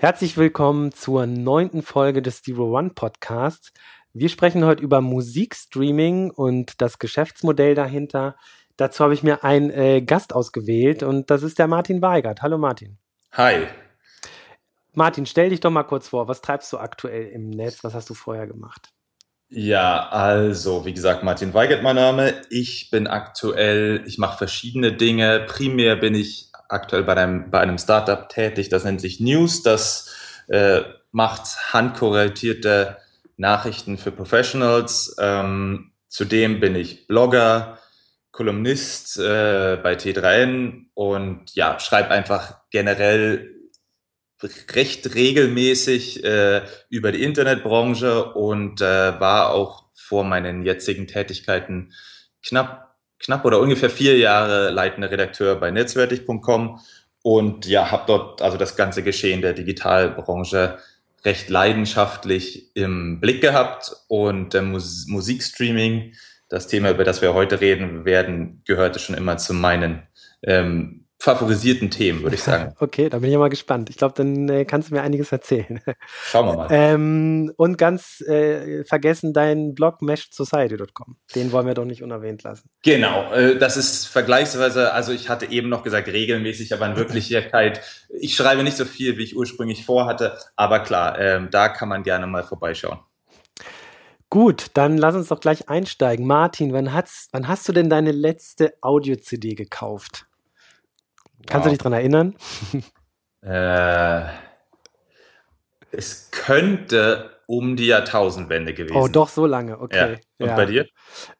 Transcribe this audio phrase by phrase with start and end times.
[0.00, 3.72] Herzlich willkommen zur neunten Folge des Zero One Podcasts.
[4.14, 8.36] Wir sprechen heute über Musikstreaming und das Geschäftsmodell dahinter.
[8.78, 12.42] Dazu habe ich mir einen äh, Gast ausgewählt und das ist der Martin Weigert.
[12.42, 12.96] Hallo Martin.
[13.32, 13.66] Hi.
[14.94, 16.28] Martin, stell dich doch mal kurz vor.
[16.28, 17.82] Was treibst du aktuell im Netz?
[17.82, 18.90] Was hast du vorher gemacht?
[19.48, 22.34] Ja, also, wie gesagt, Martin Weigert mein Name.
[22.50, 25.44] Ich bin aktuell, ich mache verschiedene Dinge.
[25.48, 29.62] Primär bin ich aktuell bei einem, bei einem Startup tätig, das nennt sich News.
[29.64, 30.14] Das
[30.46, 32.98] äh, macht handkorreltierte
[33.36, 35.16] Nachrichten für Professionals.
[35.18, 37.77] Ähm, zudem bin ich Blogger,
[38.38, 43.52] Kolumnist äh, bei T3N und ja, schreibe einfach generell
[44.72, 51.92] recht regelmäßig äh, über die Internetbranche und äh, war auch vor meinen jetzigen Tätigkeiten
[52.44, 56.78] knapp knapp oder ungefähr vier Jahre leitender Redakteur bei netzwertig.com
[57.22, 60.78] und ja, habe dort also das ganze Geschehen der Digitalbranche
[61.24, 66.14] recht leidenschaftlich im Blick gehabt und äh, Mus Musikstreaming,
[66.48, 70.02] das Thema, über das wir heute reden werden, gehörte schon immer zu meinen
[70.42, 72.74] ähm, favorisierten Themen, würde ich sagen.
[72.80, 73.90] Okay, da bin ich mal gespannt.
[73.90, 75.80] Ich glaube, dann äh, kannst du mir einiges erzählen.
[76.24, 76.68] Schauen wir mal.
[76.70, 81.16] Ähm, und ganz äh, vergessen deinen Blog meshedsociety.com.
[81.34, 82.70] Den wollen wir doch nicht unerwähnt lassen.
[82.84, 87.80] Genau, äh, das ist vergleichsweise, also ich hatte eben noch gesagt regelmäßig, aber in Wirklichkeit,
[88.08, 92.04] ich schreibe nicht so viel, wie ich ursprünglich vorhatte, aber klar, ähm, da kann man
[92.04, 93.00] gerne mal vorbeischauen.
[94.30, 96.26] Gut, dann lass uns doch gleich einsteigen.
[96.26, 100.26] Martin, wann, hat's, wann hast du denn deine letzte Audio-CD gekauft?
[101.46, 101.64] Kannst wow.
[101.64, 102.34] du dich dran erinnern?
[103.40, 104.24] Äh,
[105.92, 108.96] es könnte um die Jahrtausendwende gewesen.
[108.96, 110.14] Oh, doch so lange, okay.
[110.14, 110.18] Ja.
[110.38, 110.56] Und ja.
[110.56, 110.86] bei dir?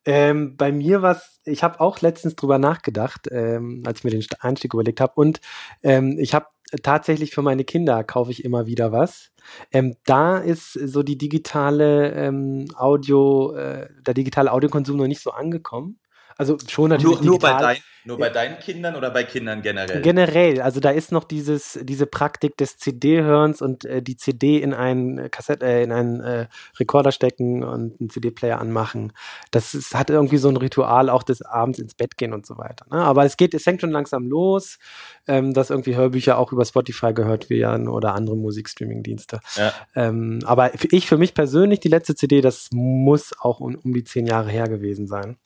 [0.04, 4.24] Ähm, bei mir war ich habe auch letztens drüber nachgedacht, ähm, als ich mir den
[4.40, 5.14] Einstieg überlegt habe.
[5.16, 5.40] Und
[5.82, 6.46] ähm, ich habe
[6.82, 9.30] tatsächlich für meine Kinder kaufe ich immer wieder was.
[9.72, 15.30] Ähm, da ist so die digitale ähm, Audio, äh, der digitale Audiokonsum noch nicht so
[15.30, 15.98] angekommen.
[16.36, 17.20] Also schon natürlich.
[17.20, 17.76] Nur, nur bei, dein,
[18.08, 20.00] nur bei deinen Kindern oder bei Kindern generell?
[20.00, 20.62] Generell.
[20.62, 25.30] Also da ist noch dieses, diese Praktik des CD-Hörens und äh, die CD in einen
[25.30, 26.46] Kassette, äh, in einen äh,
[26.80, 29.12] Rekorder stecken und einen CD-Player anmachen.
[29.50, 32.56] Das ist, hat irgendwie so ein Ritual auch des Abends ins Bett gehen und so
[32.56, 32.86] weiter.
[32.90, 32.96] Ne?
[32.96, 34.78] Aber es geht, es fängt schon langsam los,
[35.26, 39.40] ähm, dass irgendwie Hörbücher auch über Spotify gehört werden oder andere Musikstreaming-Dienste.
[39.56, 39.74] Ja.
[39.94, 44.04] Ähm, aber ich für mich persönlich, die letzte CD, das muss auch um, um die
[44.04, 45.36] zehn Jahre her gewesen sein.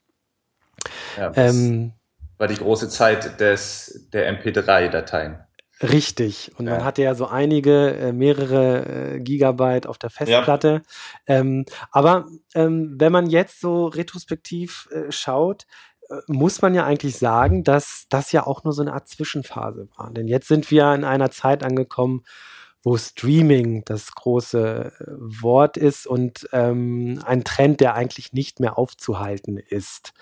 [1.16, 1.92] Ja, ähm,
[2.42, 5.38] war die große Zeit des, der MP3-Dateien.
[5.80, 6.50] Richtig.
[6.58, 6.72] Und ja.
[6.72, 10.82] man hatte ja so einige, äh, mehrere äh, Gigabyte auf der Festplatte.
[11.28, 11.36] Ja.
[11.36, 12.26] Ähm, aber
[12.56, 15.66] ähm, wenn man jetzt so retrospektiv äh, schaut,
[16.10, 19.88] äh, muss man ja eigentlich sagen, dass das ja auch nur so eine Art Zwischenphase
[19.96, 20.10] war.
[20.12, 22.24] Denn jetzt sind wir in einer Zeit angekommen,
[22.82, 28.78] wo Streaming das große äh, Wort ist und ähm, ein Trend, der eigentlich nicht mehr
[28.78, 30.12] aufzuhalten ist.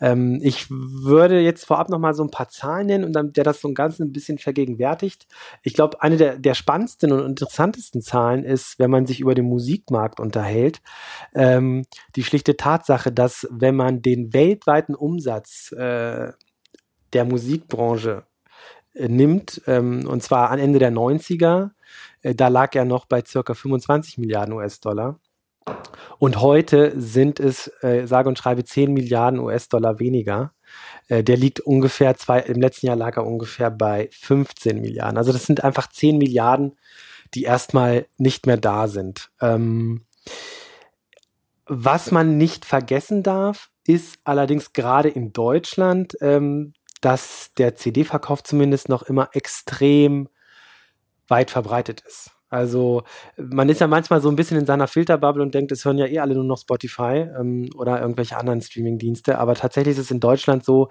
[0.00, 3.44] Ähm, ich würde jetzt vorab noch mal so ein paar Zahlen nennen und dann der
[3.44, 5.26] das so ein ganz ein bisschen vergegenwärtigt.
[5.62, 9.46] Ich glaube, eine der, der spannendsten und interessantesten Zahlen ist, wenn man sich über den
[9.46, 10.80] Musikmarkt unterhält,
[11.34, 16.32] ähm, die schlichte Tatsache, dass wenn man den weltweiten Umsatz äh,
[17.12, 18.24] der Musikbranche
[18.94, 21.75] äh, nimmt, ähm, und zwar an Ende der 90er, äh,
[22.22, 25.18] da lag er noch bei circa 25 Milliarden US-Dollar.
[26.18, 30.52] Und heute sind es, äh, sage und schreibe, 10 Milliarden US-Dollar weniger.
[31.08, 35.18] Äh, der liegt ungefähr, zwei, im letzten Jahr lag er ungefähr bei 15 Milliarden.
[35.18, 36.78] Also das sind einfach 10 Milliarden,
[37.34, 39.30] die erstmal nicht mehr da sind.
[39.40, 40.06] Ähm,
[41.66, 48.88] was man nicht vergessen darf, ist allerdings gerade in Deutschland, ähm, dass der CD-Verkauf zumindest
[48.88, 50.28] noch immer extrem
[51.28, 52.30] weit verbreitet ist.
[52.48, 53.02] Also
[53.36, 56.06] man ist ja manchmal so ein bisschen in seiner Filterbubble und denkt, es hören ja
[56.06, 59.38] eh alle nur noch Spotify ähm, oder irgendwelche anderen Streaming-Dienste.
[59.38, 60.88] Aber tatsächlich ist es in Deutschland so,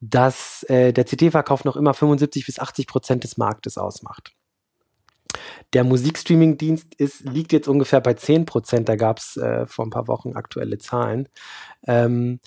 [0.00, 4.32] dass äh, der CD-Verkauf noch immer 75 bis 80 Prozent des Marktes ausmacht.
[5.72, 8.88] Der Musikstreaming-Dienst liegt jetzt ungefähr bei 10 Prozent.
[8.88, 11.28] Da gab es äh, vor ein paar Wochen aktuelle Zahlen.
[11.86, 12.40] Ähm,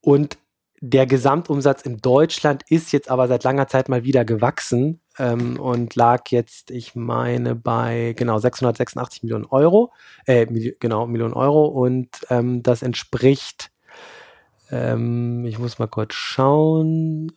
[0.00, 0.38] und
[0.84, 5.94] der Gesamtumsatz in Deutschland ist jetzt aber seit langer Zeit mal wieder gewachsen ähm, und
[5.94, 9.92] lag jetzt, ich meine, bei genau 686 Millionen Euro,
[10.26, 13.70] äh, Milli genau Millionen Euro und ähm, das entspricht
[14.72, 17.30] Ähm, ich muss mal kurz schauen.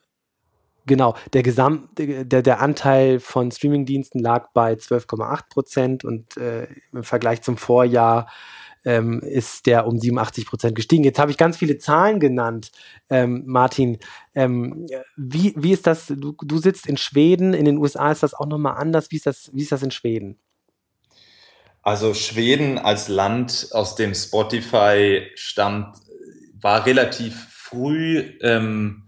[0.87, 7.03] Genau, der Gesamt, der, der Anteil von Streamingdiensten lag bei 12,8 Prozent und äh, im
[7.03, 8.27] Vergleich zum Vorjahr
[8.85, 11.03] ähm, ist der um 87 Prozent gestiegen.
[11.03, 12.71] Jetzt habe ich ganz viele Zahlen genannt,
[13.09, 13.97] ähm, Martin.
[14.33, 14.87] Ähm,
[15.17, 16.07] wie, wie ist das?
[16.07, 19.11] Du, du sitzt in Schweden, in den USA ist das auch nochmal anders.
[19.11, 20.37] Wie ist das, wie ist das in Schweden?
[21.81, 25.97] Also Schweden als Land, aus dem Spotify stammt,
[26.59, 29.03] war relativ früh ähm,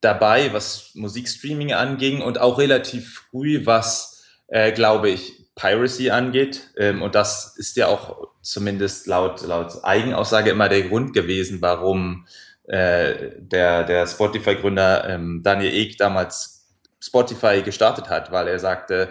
[0.00, 6.70] dabei, was Musikstreaming anging und auch relativ früh, was, äh, glaube ich, Piracy angeht.
[6.76, 12.26] Ähm, und das ist ja auch zumindest laut, laut Eigenaussage immer der Grund gewesen, warum
[12.64, 16.68] äh, der, der Spotify-Gründer ähm, Daniel Ek damals
[17.00, 19.08] Spotify gestartet hat, weil er sagte,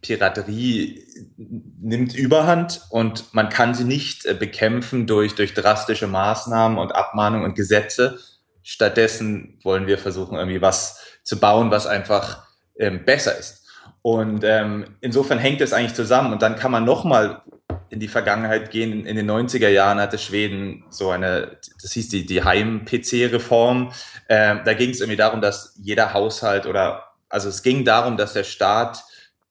[0.00, 1.04] Piraterie
[1.36, 7.44] nimmt Überhand und man kann sie nicht äh, bekämpfen durch, durch drastische Maßnahmen und Abmahnungen
[7.44, 8.18] und Gesetze.
[8.62, 12.46] Stattdessen wollen wir versuchen, irgendwie was zu bauen, was einfach
[12.78, 13.65] ähm, besser ist.
[14.02, 16.32] Und ähm, insofern hängt es eigentlich zusammen.
[16.32, 17.42] Und dann kann man nochmal
[17.88, 19.06] in die Vergangenheit gehen.
[19.06, 23.92] In den 90er Jahren hatte Schweden so eine, das hieß die, die Heim-PC-Reform.
[24.28, 28.32] Ähm, da ging es irgendwie darum, dass jeder Haushalt oder, also es ging darum, dass
[28.32, 29.04] der Staat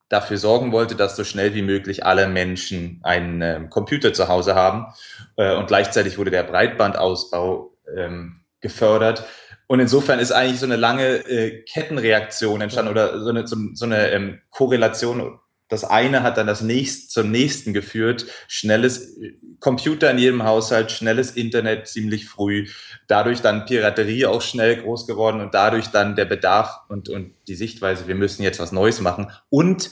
[0.10, 4.56] dafür sorgen wollte, dass so schnell wie möglich alle Menschen einen äh, Computer zu Hause
[4.56, 4.94] haben.
[5.36, 9.26] Äh, und gleichzeitig wurde der Breitbandausbau ähm, gefördert.
[9.68, 13.86] Und insofern ist eigentlich so eine lange äh, Kettenreaktion entstanden oder so eine, so, so
[13.86, 15.40] eine ähm, Korrelation.
[15.68, 18.28] Das eine hat dann das nächste zum nächsten geführt.
[18.48, 22.68] Schnelles äh, Computer in jedem Haushalt, schnelles Internet ziemlich früh.
[23.08, 27.56] Dadurch dann Piraterie auch schnell groß geworden und dadurch dann der Bedarf und, und die
[27.56, 29.32] Sichtweise, wir müssen jetzt was Neues machen.
[29.50, 29.90] Und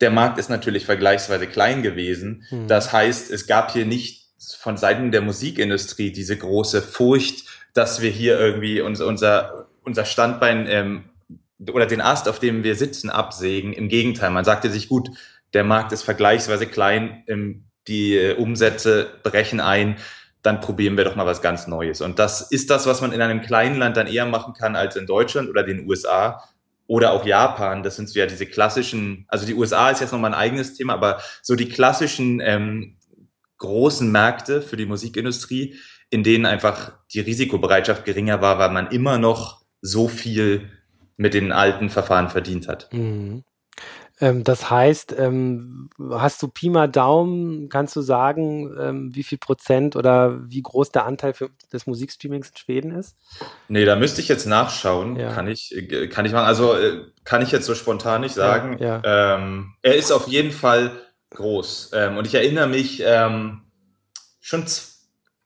[0.00, 2.44] der Markt ist natürlich vergleichsweise klein gewesen.
[2.50, 2.66] Mhm.
[2.66, 4.22] Das heißt, es gab hier nicht
[4.58, 10.66] von Seiten der Musikindustrie diese große Furcht, dass wir hier irgendwie unser, unser, unser Standbein
[10.68, 11.04] ähm,
[11.70, 13.72] oder den Ast, auf dem wir sitzen, absägen.
[13.72, 15.10] Im Gegenteil, man sagte sich, gut,
[15.52, 19.96] der Markt ist vergleichsweise klein, ähm, die äh, Umsätze brechen ein,
[20.42, 22.00] dann probieren wir doch mal was ganz Neues.
[22.00, 24.96] Und das ist das, was man in einem kleinen Land dann eher machen kann als
[24.96, 26.42] in Deutschland oder den USA
[26.88, 27.82] oder auch Japan.
[27.82, 30.94] Das sind so ja diese klassischen, also die USA ist jetzt nochmal ein eigenes Thema,
[30.94, 32.96] aber so die klassischen ähm,
[33.58, 35.76] großen Märkte für die Musikindustrie,
[36.12, 40.68] in denen einfach die Risikobereitschaft geringer war, weil man immer noch so viel
[41.16, 42.92] mit den alten Verfahren verdient hat.
[42.92, 43.44] Mhm.
[44.20, 49.38] Ähm, das heißt, ähm, hast du Pi mal Daumen, kannst du sagen, ähm, wie viel
[49.38, 53.16] Prozent oder wie groß der Anteil für, des Musikstreamings in Schweden ist?
[53.68, 55.16] Nee, da müsste ich jetzt nachschauen.
[55.16, 55.32] Ja.
[55.32, 56.44] Kann ich, äh, kann ich machen.
[56.44, 58.76] Also äh, kann ich jetzt so spontan nicht sagen.
[58.78, 59.36] Ja, ja.
[59.36, 60.92] Ähm, er ist auf jeden Fall
[61.30, 61.92] groß.
[61.94, 63.62] Ähm, und ich erinnere mich ähm,
[64.40, 64.66] schon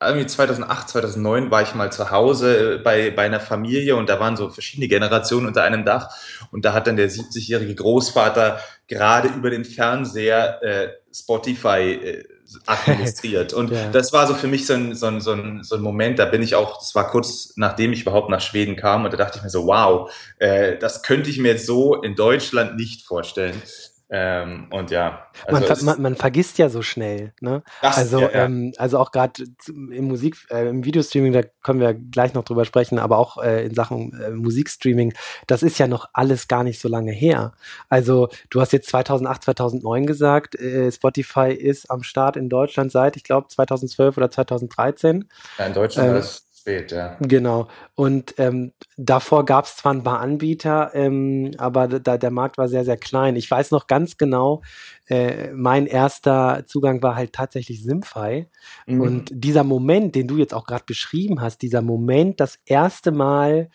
[0.00, 4.20] irgendwie 2008, 2009 war ich mal zu Hause äh, bei, bei einer Familie und da
[4.20, 6.10] waren so verschiedene Generationen unter einem Dach
[6.50, 12.25] und da hat dann der 70-jährige Großvater gerade über den Fernseher äh, Spotify äh,
[12.66, 13.52] administriert.
[13.54, 13.90] Und ja.
[13.90, 16.26] das war so für mich so ein, so, ein, so, ein, so ein Moment, da
[16.26, 19.38] bin ich auch, das war kurz nachdem ich überhaupt nach Schweden kam und da dachte
[19.38, 23.60] ich mir so, wow, äh, das könnte ich mir jetzt so in Deutschland nicht vorstellen.
[24.08, 25.26] Ähm, und ja.
[25.47, 27.32] Also man, man, man, vergisst ja so schnell.
[27.41, 27.64] Ne?
[27.82, 28.44] Das, also, ja, ja.
[28.44, 32.64] Ähm, also auch gerade im Musik, äh, im Videostreaming, da können wir gleich noch drüber
[32.64, 35.12] sprechen, aber auch äh, in Sachen äh, Musikstreaming,
[35.48, 37.53] das ist ja noch alles gar nicht so lange her.
[37.89, 43.17] Also du hast jetzt 2008, 2009 gesagt, äh, Spotify ist am Start in Deutschland seit,
[43.17, 45.29] ich glaube, 2012 oder 2013.
[45.58, 47.17] Ja, in Deutschland ähm, das spät, ja.
[47.20, 47.69] Genau.
[47.94, 52.69] Und ähm, davor gab es zwar ein paar Anbieter, ähm, aber da, der Markt war
[52.69, 53.37] sehr, sehr klein.
[53.37, 54.63] Ich weiß noch ganz genau,
[55.06, 58.49] äh, mein erster Zugang war halt tatsächlich Simfy.
[58.87, 59.01] Mhm.
[59.01, 63.70] Und dieser Moment, den du jetzt auch gerade beschrieben hast, dieser Moment, das erste Mal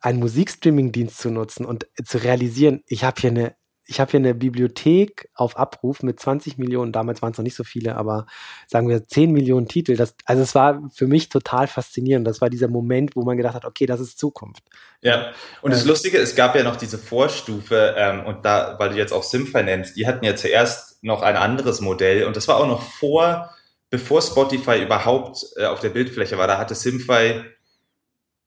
[0.00, 3.54] einen Musikstreaming-Dienst zu nutzen und zu realisieren, ich habe hier eine
[3.90, 7.54] ich habe hier eine Bibliothek auf Abruf mit 20 Millionen, damals waren es noch nicht
[7.54, 8.26] so viele, aber
[8.66, 9.96] sagen wir 10 Millionen Titel.
[9.96, 12.26] Das, also es war für mich total faszinierend.
[12.26, 14.62] Das war dieser Moment, wo man gedacht hat, okay, das ist Zukunft.
[15.00, 18.90] Ja, und das ähm, Lustige, es gab ja noch diese Vorstufe, ähm, und da, weil
[18.90, 22.46] du jetzt auch Simfy nennst, die hatten ja zuerst noch ein anderes Modell und das
[22.46, 23.54] war auch noch vor,
[23.88, 27.42] bevor Spotify überhaupt äh, auf der Bildfläche war, da hatte Simfy,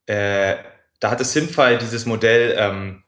[0.05, 0.55] äh,
[0.99, 3.00] da hatte Simfy dieses Modell, ähm,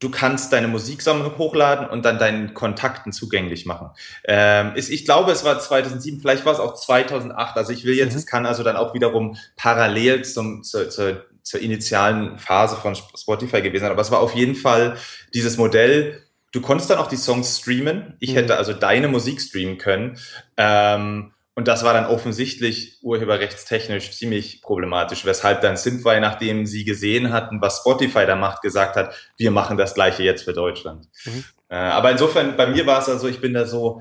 [0.00, 3.90] du kannst deine Musiksammlung hochladen und dann deinen Kontakten zugänglich machen.
[4.24, 7.56] Ähm, ist, ich glaube, es war 2007, vielleicht war es auch 2008.
[7.56, 8.18] Also ich will jetzt, mhm.
[8.18, 13.60] es kann also dann auch wiederum parallel zum, zur, zur, zur initialen Phase von Spotify
[13.60, 13.92] gewesen sein.
[13.92, 14.96] Aber es war auf jeden Fall
[15.34, 16.22] dieses Modell.
[16.50, 18.16] Du konntest dann auch die Songs streamen.
[18.20, 18.36] Ich mhm.
[18.36, 20.18] hätte also deine Musik streamen können.
[20.56, 27.34] Ähm, Und das war dann offensichtlich urheberrechtstechnisch ziemlich problematisch, weshalb dann Simfy, nachdem sie gesehen
[27.34, 31.08] hatten, was Spotify da macht, gesagt hat, wir machen das gleiche jetzt für Deutschland.
[31.26, 31.44] Mhm.
[31.68, 34.00] Äh, aber insofern, bei mir war es also, ich bin da so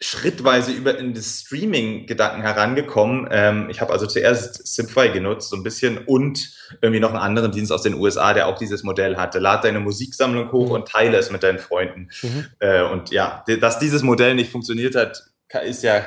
[0.00, 3.28] schrittweise über in das Streaming-Gedanken herangekommen.
[3.30, 6.50] Ähm, ich habe also zuerst Simfy genutzt, so ein bisschen, und
[6.80, 9.38] irgendwie noch einen anderen Dienst aus den USA, der auch dieses Modell hatte.
[9.38, 10.76] Lad deine Musiksammlung hoch mhm.
[10.76, 12.08] und teile es mit deinen Freunden.
[12.22, 12.46] Mhm.
[12.60, 15.24] Äh, und ja, dass dieses Modell nicht funktioniert hat,
[15.62, 16.06] ist ja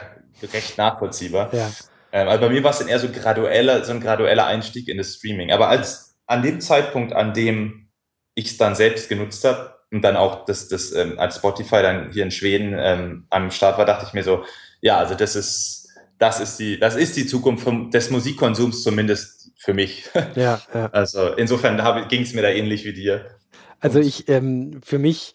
[0.54, 1.54] recht nachvollziehbar.
[1.54, 1.72] Ja.
[2.12, 4.98] Ähm, also bei mir war es dann eher so gradueller, so ein gradueller Einstieg in
[4.98, 5.52] das Streaming.
[5.52, 7.90] Aber als an dem Zeitpunkt, an dem
[8.36, 12.12] ich es dann selbst genutzt habe und dann auch das, das ähm, als Spotify dann
[12.12, 14.44] hier in Schweden ähm, am Start war, dachte ich mir so,
[14.82, 19.52] ja, also das ist, das ist die, das ist die Zukunft vom, des Musikkonsums zumindest
[19.58, 20.10] für mich.
[20.36, 20.90] Ja, ja.
[20.92, 23.38] Also insofern ging es mir da ähnlich wie dir.
[23.80, 25.34] Also ich, ähm, für mich,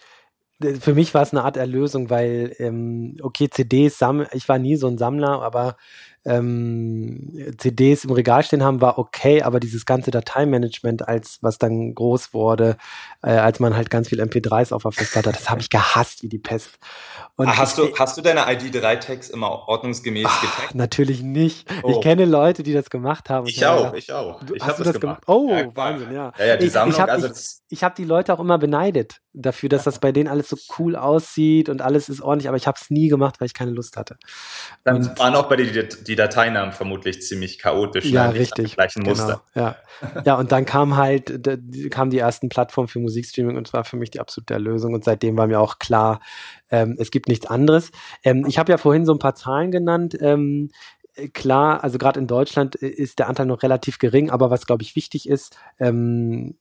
[0.81, 4.77] für mich war es eine Art Erlösung, weil, ähm, okay, CDs, sammel, ich war nie
[4.77, 5.77] so ein Sammler, aber
[6.25, 11.95] ähm, CDs im Regal stehen haben, war okay, aber dieses ganze Dateimanagement, als was dann
[11.95, 12.77] groß wurde,
[13.23, 16.29] äh, als man halt ganz viel MP3s auf der Festplatte das habe ich gehasst wie
[16.29, 16.79] die Pest.
[17.39, 20.75] Und ah, hast, ich, du, hast du deine ID3-Tags immer ordnungsgemäß ach, getaggt?
[20.75, 21.71] Natürlich nicht.
[21.83, 21.91] Oh.
[21.91, 23.47] Ich kenne Leute, die das gemacht haben.
[23.47, 24.43] Ich auch, gedacht, ich auch.
[24.43, 25.27] Du, ich hast du das gemacht?
[25.27, 25.41] gemacht?
[25.45, 26.33] Oh, ja, Wahnsinn, ja.
[26.39, 29.69] Ja, ja die Sammlung, ich, ich habe also hab die Leute auch immer beneidet dafür,
[29.69, 32.79] dass das bei denen alles so cool aussieht und alles ist ordentlich, aber ich habe
[32.81, 34.17] es nie gemacht, weil ich keine Lust hatte.
[34.83, 38.07] Dann und, waren auch bei dir die, die Dateinamen vermutlich ziemlich chaotisch.
[38.07, 38.35] Ja, ne?
[38.39, 38.75] richtig.
[38.75, 39.43] Gleichen Muster.
[39.53, 39.77] Genau, ja.
[40.25, 41.43] ja, und dann kam halt,
[41.91, 45.05] kamen die ersten Plattformen für Musikstreaming und es war für mich die absolute Erlösung und
[45.05, 46.21] seitdem war mir auch klar,
[46.71, 47.91] ähm, es gibt nichts anderes.
[48.23, 50.17] Ähm, ich habe ja vorhin so ein paar Zahlen genannt.
[50.21, 50.71] Ähm,
[51.33, 54.97] klar, also gerade in Deutschland ist der Anteil noch relativ gering, aber was glaube ich
[54.97, 56.57] wichtig ist, ähm,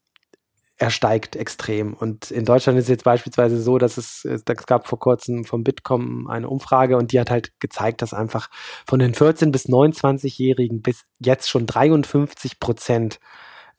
[0.77, 1.93] er steigt extrem.
[1.93, 5.63] Und in Deutschland ist es jetzt beispielsweise so, dass es, es gab vor kurzem vom
[5.63, 8.49] Bitkom eine Umfrage und die hat halt gezeigt, dass einfach
[8.85, 13.19] von den 14 bis 29-Jährigen bis jetzt schon 53 Prozent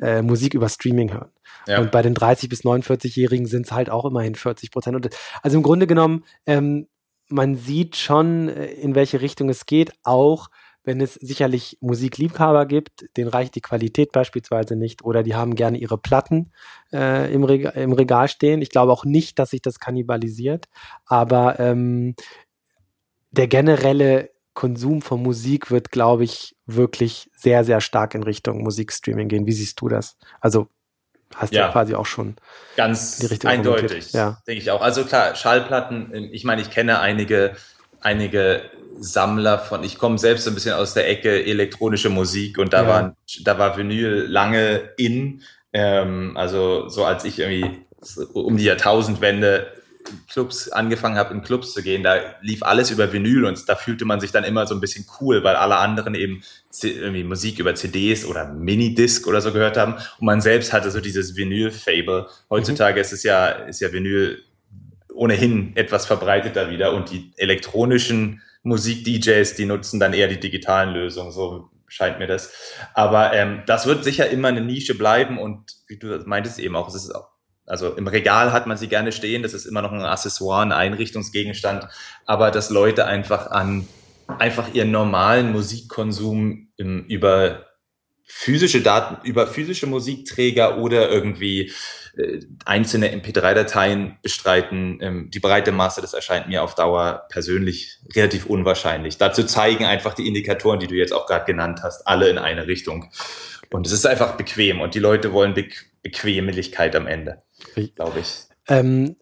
[0.00, 1.30] äh, Musik über Streaming hören.
[1.66, 1.80] Ja.
[1.80, 5.08] Und bei den 30 bis 49-Jährigen sind es halt auch immerhin 40 Prozent.
[5.42, 6.88] Also im Grunde genommen, ähm,
[7.28, 10.48] man sieht schon, äh, in welche Richtung es geht, auch
[10.86, 15.78] wenn es sicherlich Musikliebhaber gibt, denen reicht die Qualität beispielsweise nicht oder die haben gerne
[15.78, 16.52] ihre Platten
[16.92, 18.62] äh, im, Reg im, Regal stehen.
[18.62, 20.66] Ich glaube auch nicht, dass sich das kannibalisiert,
[21.04, 22.14] aber ähm,
[23.32, 29.28] der generelle Konsum von Musik wird, glaube ich, wirklich sehr, sehr stark in Richtung Musikstreaming
[29.28, 29.46] gehen.
[29.46, 30.16] Wie siehst du das?
[30.40, 30.68] Also
[31.36, 32.36] hast du ja, quasi auch schon
[32.76, 34.38] ganz die Richtung eindeutig, ja.
[34.46, 34.80] denke ich auch.
[34.80, 37.56] Also klar, Schallplatten, ich meine, ich kenne einige,
[38.00, 38.62] einige
[38.98, 42.88] Sammler von, ich komme selbst ein bisschen aus der Ecke elektronische Musik und da ja.
[42.88, 47.84] war, da war Vinyl lange in, ähm, also so als ich irgendwie
[48.32, 49.72] um die Jahrtausendwende
[50.28, 54.04] Clubs angefangen habe, in Clubs zu gehen, da lief alles über Vinyl und da fühlte
[54.04, 56.42] man sich dann immer so ein bisschen cool, weil alle anderen eben
[56.82, 61.00] irgendwie Musik über CDs oder Minidisc oder so gehört haben und man selbst hatte so
[61.00, 62.28] dieses Vinyl-Fable.
[62.50, 63.00] Heutzutage mhm.
[63.00, 64.42] ist es ja, ist ja Vinyl
[65.14, 71.32] ohnehin etwas verbreiteter wieder und die elektronischen Musik-DJs, die nutzen dann eher die digitalen Lösungen,
[71.32, 72.52] so scheint mir das.
[72.94, 76.88] Aber ähm, das wird sicher immer eine Nische bleiben und wie du meintest eben auch,
[76.88, 77.28] es ist auch
[77.66, 80.72] also im Regal hat man sie gerne stehen, das ist immer noch ein Accessoire, ein
[80.72, 81.88] Einrichtungsgegenstand,
[82.24, 83.86] aber dass Leute einfach an
[84.38, 87.66] einfach ihren normalen Musikkonsum im, über
[88.24, 91.72] physische Daten, über physische Musikträger oder irgendwie
[92.16, 94.98] äh, einzelne MP3-Dateien bestreiten.
[95.00, 99.16] Ähm, die breite Masse, das erscheint mir auf Dauer persönlich relativ unwahrscheinlich.
[99.18, 102.66] Dazu zeigen einfach die Indikatoren, die du jetzt auch gerade genannt hast, alle in eine
[102.66, 103.10] Richtung.
[103.70, 105.68] Und es ist einfach bequem und die Leute wollen Be
[106.08, 107.42] Bequemlichkeit am Ende
[107.94, 108.46] glaube ich.
[108.68, 109.16] Ähm,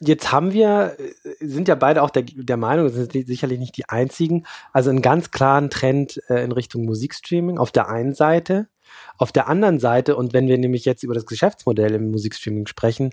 [0.00, 0.96] jetzt haben wir,
[1.40, 5.30] sind ja beide auch der, der Meinung, sind sicherlich nicht die einzigen, also einen ganz
[5.30, 8.68] klaren Trend äh, in Richtung Musikstreaming auf der einen Seite.
[9.16, 13.10] Auf der anderen Seite, und wenn wir nämlich jetzt über das Geschäftsmodell im Musikstreaming sprechen,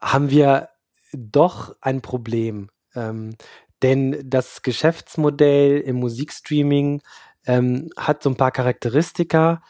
[0.00, 0.70] haben wir
[1.12, 2.70] doch ein Problem.
[2.94, 3.36] Ähm,
[3.82, 7.02] denn das Geschäftsmodell im Musikstreaming
[7.46, 9.62] ähm, hat so ein paar Charakteristika,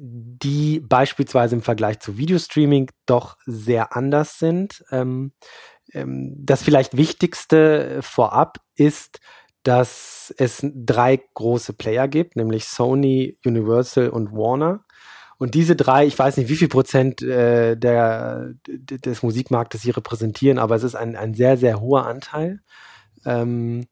[0.00, 4.84] die beispielsweise im Vergleich zu Videostreaming doch sehr anders sind.
[4.90, 5.32] Ähm,
[5.92, 9.20] ähm, das vielleicht Wichtigste vorab ist,
[9.62, 14.84] dass es drei große Player gibt, nämlich Sony, Universal und Warner.
[15.38, 20.58] Und diese drei, ich weiß nicht, wie viel Prozent äh, der, des Musikmarktes sie repräsentieren,
[20.58, 22.60] aber es ist ein, ein sehr, sehr hoher Anteil.
[23.24, 23.86] Ähm,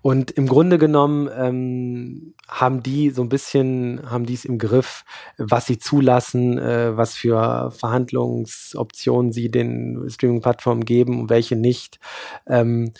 [0.00, 5.04] und im Grunde genommen ähm, haben die so ein bisschen, haben die es im Griff,
[5.38, 11.98] was sie zulassen, äh, was für Verhandlungsoptionen sie den Streaming-Plattformen geben und welche nicht.
[12.46, 12.92] Ähm,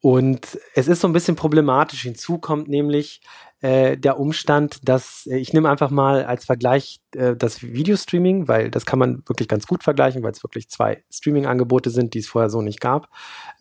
[0.00, 2.02] und es ist so ein bisschen problematisch.
[2.02, 3.20] Hinzu kommt nämlich
[3.60, 8.70] äh, der Umstand, dass äh, ich nehme einfach mal als Vergleich äh, das Videostreaming, weil
[8.70, 12.28] das kann man wirklich ganz gut vergleichen, weil es wirklich zwei Streaming-Angebote sind, die es
[12.28, 13.08] vorher so nicht gab.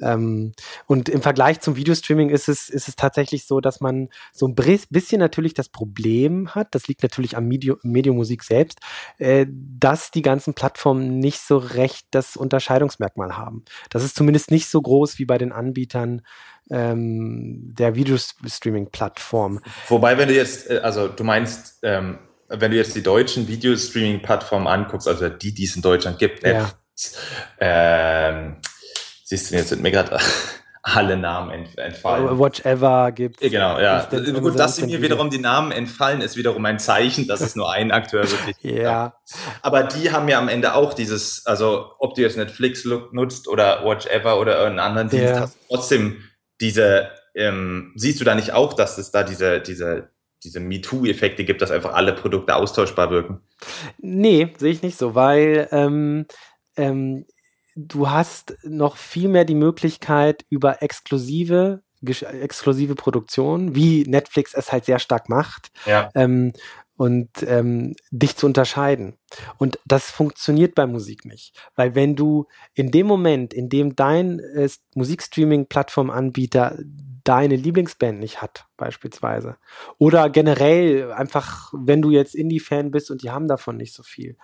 [0.02, 0.54] Ähm,
[0.86, 4.56] und im Vergleich zum Videostreaming ist es, ist es tatsächlich so, dass man so ein
[4.56, 8.80] bisschen natürlich das Problem hat, das liegt natürlich am Medium, Medienmusik selbst,
[9.18, 13.64] äh, dass die ganzen Plattformen nicht so recht das Unterscheidungsmerkmal haben.
[13.90, 16.22] Das ist zumindest nicht so groß wie bei den Anbietern
[16.70, 19.62] ähm, der Videostreaming-Plattform.
[19.88, 24.68] Wobei, wenn du jetzt, äh, also du meinst, ähm, wenn du jetzt die deutschen Videostreaming-Plattformen
[24.68, 26.72] anguckst, also die, die es in Deutschland gibt, ja.
[27.60, 28.58] ähm,
[29.24, 30.18] siehst du, jetzt sind mir gerade
[30.82, 32.40] alle Namen entfallen.
[32.40, 33.52] Watch Ever gibt es.
[33.52, 34.08] Genau, ja.
[34.40, 37.92] Gut, dass mir wiederum die Namen entfallen, ist wiederum ein Zeichen, dass es nur ein
[37.92, 38.80] Akteur wirklich gibt.
[38.80, 39.14] ja.
[39.62, 43.84] Aber die haben ja am Ende auch dieses, also ob du jetzt Netflix nutzt oder
[43.84, 45.42] Watch Ever oder irgendeinen anderen Dienst, ja.
[45.42, 46.24] hast trotzdem
[46.62, 50.10] diese, ähm, siehst du da nicht auch, dass es da diese, diese,
[50.44, 53.42] diese MeToo-Effekte gibt, dass einfach alle Produkte austauschbar wirken?
[53.98, 56.26] Nee, sehe ich nicht so, weil ähm,
[56.76, 57.26] ähm,
[57.76, 64.86] du hast noch viel mehr die Möglichkeit über exklusive exklusive Produktionen, wie Netflix es halt
[64.86, 66.12] sehr stark macht, ja.
[66.14, 66.54] ähm,
[66.96, 69.18] und ähm, dich zu unterscheiden.
[69.58, 74.40] Und das funktioniert bei Musik nicht, weil wenn du in dem Moment, in dem dein
[74.40, 76.78] äh, Musikstreaming-Plattform-Anbieter
[77.28, 79.58] deine Lieblingsband nicht hat, beispielsweise,
[79.98, 84.38] oder generell einfach, wenn du jetzt Indie-Fan bist und die haben davon nicht so viel,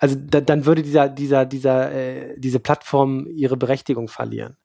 [0.00, 4.56] also da, dann würde dieser, dieser, dieser, äh, diese Plattform ihre Berechtigung verlieren.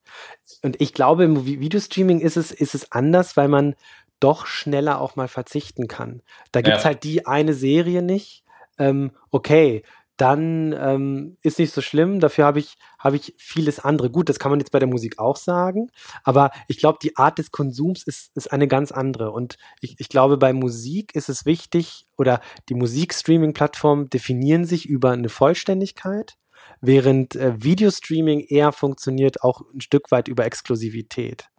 [0.63, 3.75] Und ich glaube, im Videostreaming ist es, ist es anders, weil man
[4.21, 6.21] doch schneller auch mal verzichten kann.
[6.53, 6.85] Da gibt's ja.
[6.85, 8.45] halt die eine Serie nicht.
[8.77, 9.83] Ähm, okay,
[10.17, 12.19] dann ähm, ist nicht so schlimm.
[12.19, 14.09] Dafür habe ich, habe ich vieles andere.
[14.09, 15.89] Gut, das kann man jetzt bei der Musik auch sagen,
[16.23, 19.31] aber ich glaube, die Art des Konsums ist, ist eine ganz andere.
[19.31, 25.11] Und ich, ich glaube, bei Musik ist es wichtig, oder die Musikstreaming-Plattformen definieren sich über
[25.11, 26.37] eine Vollständigkeit,
[26.81, 31.49] während äh, Videostreaming eher funktioniert auch ein Stück weit über Exklusivität.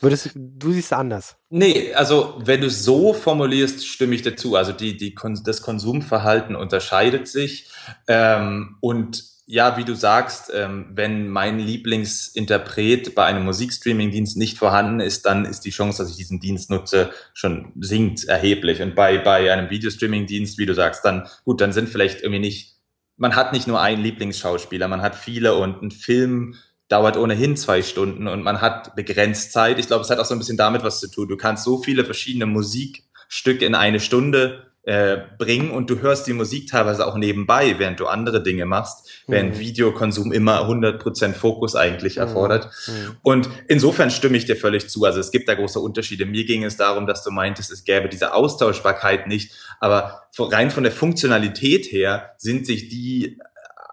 [0.00, 1.36] Würdest, du siehst anders.
[1.50, 4.56] Nee, also wenn du es so formulierst, stimme ich dazu.
[4.56, 7.68] Also die, die, das Konsumverhalten unterscheidet sich.
[8.08, 15.00] Ähm, und ja, wie du sagst, ähm, wenn mein Lieblingsinterpret bei einem Musikstreaming-Dienst nicht vorhanden
[15.00, 18.80] ist, dann ist die Chance, dass ich diesen Dienst nutze, schon sinkt erheblich.
[18.80, 22.76] Und bei, bei einem Videostreaming-Dienst, wie du sagst, dann gut, dann sind vielleicht irgendwie nicht,
[23.16, 26.54] man hat nicht nur einen Lieblingsschauspieler, man hat viele und ein Film
[26.90, 29.78] dauert ohnehin zwei Stunden und man hat begrenzt Zeit.
[29.78, 31.28] Ich glaube, es hat auch so ein bisschen damit was zu tun.
[31.28, 36.32] Du kannst so viele verschiedene Musikstücke in eine Stunde äh, bringen und du hörst die
[36.32, 39.32] Musik teilweise auch nebenbei, während du andere Dinge machst, mhm.
[39.32, 42.22] während Videokonsum immer 100% Fokus eigentlich mhm.
[42.22, 42.70] erfordert.
[42.88, 43.16] Mhm.
[43.22, 45.04] Und insofern stimme ich dir völlig zu.
[45.04, 46.26] Also es gibt da große Unterschiede.
[46.26, 50.82] Mir ging es darum, dass du meintest, es gäbe diese Austauschbarkeit nicht, aber rein von
[50.82, 53.38] der Funktionalität her sind sich die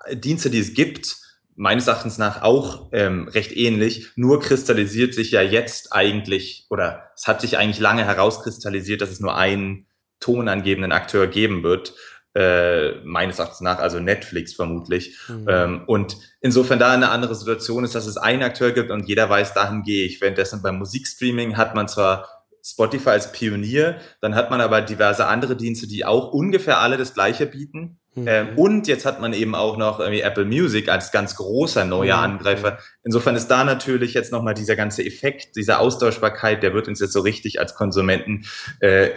[0.05, 1.26] äh, Dienste, die es gibt,
[1.57, 4.11] meines Erachtens nach auch ähm, recht ähnlich.
[4.15, 9.19] Nur kristallisiert sich ja jetzt eigentlich, oder es hat sich eigentlich lange herauskristallisiert, dass es
[9.19, 9.87] nur einen
[10.19, 11.93] tonangebenden Akteur geben wird.
[12.35, 15.17] Äh, meines Erachtens nach, also Netflix vermutlich.
[15.27, 15.45] Mhm.
[15.49, 19.27] Ähm, und insofern da eine andere Situation ist, dass es einen Akteur gibt und jeder
[19.27, 20.21] weiß, dahin gehe ich.
[20.21, 22.29] Währenddessen beim Musikstreaming hat man zwar
[22.63, 27.15] Spotify als Pionier, dann hat man aber diverse andere Dienste, die auch ungefähr alle das
[27.15, 27.99] Gleiche bieten.
[28.17, 28.27] Mhm.
[28.27, 32.17] Ähm, und jetzt hat man eben auch noch irgendwie Apple Music als ganz großer neuer
[32.17, 32.23] mhm.
[32.23, 32.79] Angreifer.
[33.03, 37.13] Insofern ist da natürlich jetzt nochmal dieser ganze Effekt, diese Austauschbarkeit, der wird uns jetzt
[37.13, 38.45] so richtig als Konsumenten
[38.79, 39.09] äh,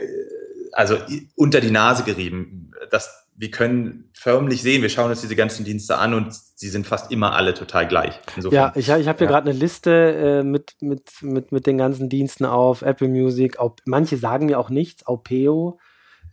[0.72, 0.96] also
[1.34, 2.72] unter die Nase gerieben.
[2.90, 6.86] Das, wir können förmlich sehen, wir schauen uns diese ganzen Dienste an und sie sind
[6.86, 8.20] fast immer alle total gleich.
[8.36, 9.32] Insofern, ja, ich, ich habe hier ja.
[9.32, 13.58] gerade eine Liste äh, mit, mit, mit, mit den ganzen Diensten auf Apple Music.
[13.58, 15.06] Auch, manche sagen mir auch nichts.
[15.06, 15.78] Aupeo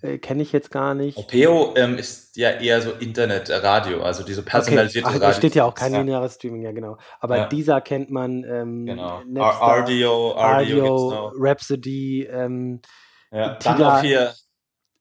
[0.01, 1.17] äh, kenne ich jetzt gar nicht.
[1.17, 5.17] Opeo ähm, ist ja eher so Internet-Radio, also diese personalisierte okay.
[5.19, 5.37] Ach, Radio.
[5.37, 6.97] steht ja auch kein lineares Streaming, ja genau.
[7.19, 7.47] Aber ja.
[7.47, 8.43] dieser kennt man.
[8.43, 9.21] Ähm, genau.
[9.27, 12.23] Napster, RDO, RDO, Rhapsody.
[12.23, 12.81] Ähm,
[13.31, 14.33] ja, dann auch hier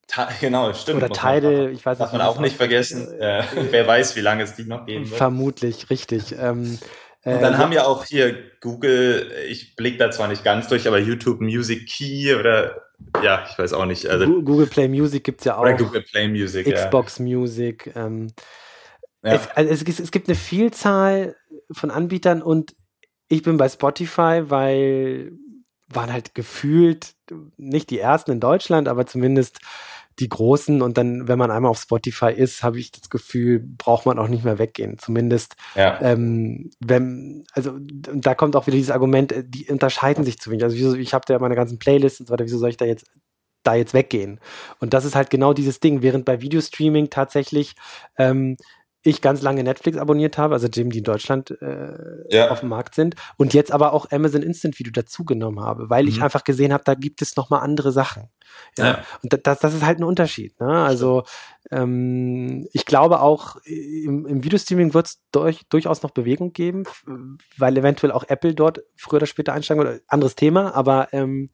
[0.40, 1.02] Genau, stimmt.
[1.02, 2.06] Oder Tidal, ich weiß nicht.
[2.06, 3.08] Darf man auch nicht vergessen.
[3.20, 5.18] Äh, wer weiß, wie lange es die noch geben wird.
[5.18, 6.32] Vermutlich, richtig.
[6.38, 6.78] Ähm,
[7.24, 10.86] und dann äh, haben ja auch hier Google, ich blicke da zwar nicht ganz durch,
[10.86, 12.85] aber YouTube Music Key oder
[13.22, 14.06] ja, ich weiß auch nicht.
[14.06, 15.62] Also, Google Play Music gibt es ja auch.
[15.62, 17.24] Oder Google Play Music, Xbox ja.
[17.24, 17.92] Music.
[17.94, 18.28] Ähm,
[19.22, 19.34] ja.
[19.34, 21.36] es, also es, es, gibt eine Vielzahl
[21.72, 22.74] von Anbietern und
[23.28, 25.32] ich bin bei Spotify, weil
[25.88, 27.14] waren halt gefühlt
[27.56, 29.60] nicht die ersten in Deutschland, aber zumindest
[30.18, 34.06] die großen und dann, wenn man einmal auf Spotify ist, habe ich das Gefühl, braucht
[34.06, 34.98] man auch nicht mehr weggehen.
[34.98, 36.00] Zumindest, ja.
[36.00, 40.64] ähm, wenn, also da kommt auch wieder dieses Argument, äh, die unterscheiden sich zu wenig.
[40.64, 42.84] Also wieso, ich habe da meine ganzen Playlists und so weiter, wieso soll ich da
[42.84, 43.06] jetzt
[43.62, 44.40] da jetzt weggehen?
[44.78, 47.74] Und das ist halt genau dieses Ding, während bei Videostreaming tatsächlich
[48.16, 48.56] ähm,
[49.06, 51.94] ich ganz lange Netflix abonniert habe, also dem, die in Deutschland äh,
[52.28, 52.50] ja.
[52.50, 56.08] auf dem Markt sind, und jetzt aber auch Amazon Instant Video dazugenommen habe, weil mhm.
[56.08, 58.30] ich einfach gesehen habe, da gibt es noch mal andere Sachen.
[58.78, 59.04] Ja, ja.
[59.22, 60.58] und das, das ist halt ein Unterschied.
[60.60, 60.68] Ne?
[60.68, 61.24] Also
[61.70, 66.84] ähm, ich glaube auch im, im Videostreaming wird es durch, durchaus noch Bewegung geben,
[67.56, 70.02] weil eventuell auch Apple dort früher oder später einsteigen wird.
[70.06, 71.50] Anderes Thema, aber ähm,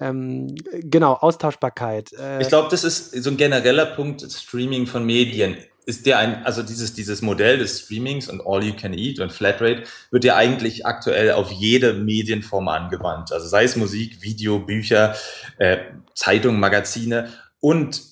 [0.00, 2.12] ähm, genau, Austauschbarkeit.
[2.14, 6.44] Äh, ich glaube, das ist so ein genereller Punkt, Streaming von Medien ist der ein,
[6.44, 10.36] also dieses, dieses Modell des Streamings und All You Can Eat und Flatrate wird ja
[10.36, 13.32] eigentlich aktuell auf jede Medienform angewandt.
[13.32, 15.16] Also sei es Musik, Video, Bücher,
[15.58, 15.78] äh,
[16.14, 17.30] Zeitungen, Magazine.
[17.58, 18.02] Und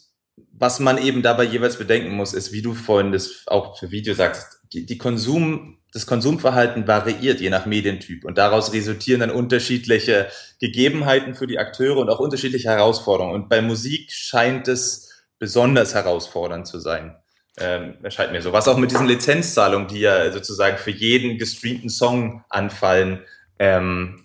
[0.53, 4.15] was man eben dabei jeweils bedenken muss, ist, wie du vorhin das auch für Video
[4.15, 10.29] sagst, die, die Konsum, das Konsumverhalten variiert je nach Medientyp und daraus resultieren dann unterschiedliche
[10.61, 13.35] Gegebenheiten für die Akteure und auch unterschiedliche Herausforderungen.
[13.35, 17.20] Und bei Musik scheint es besonders herausfordernd zu sein
[17.61, 18.53] ähm, erscheint mir so.
[18.53, 23.21] Was auch mit diesen Lizenzzahlungen, die ja sozusagen für jeden gestreamten Song anfallen,
[23.59, 24.25] ähm,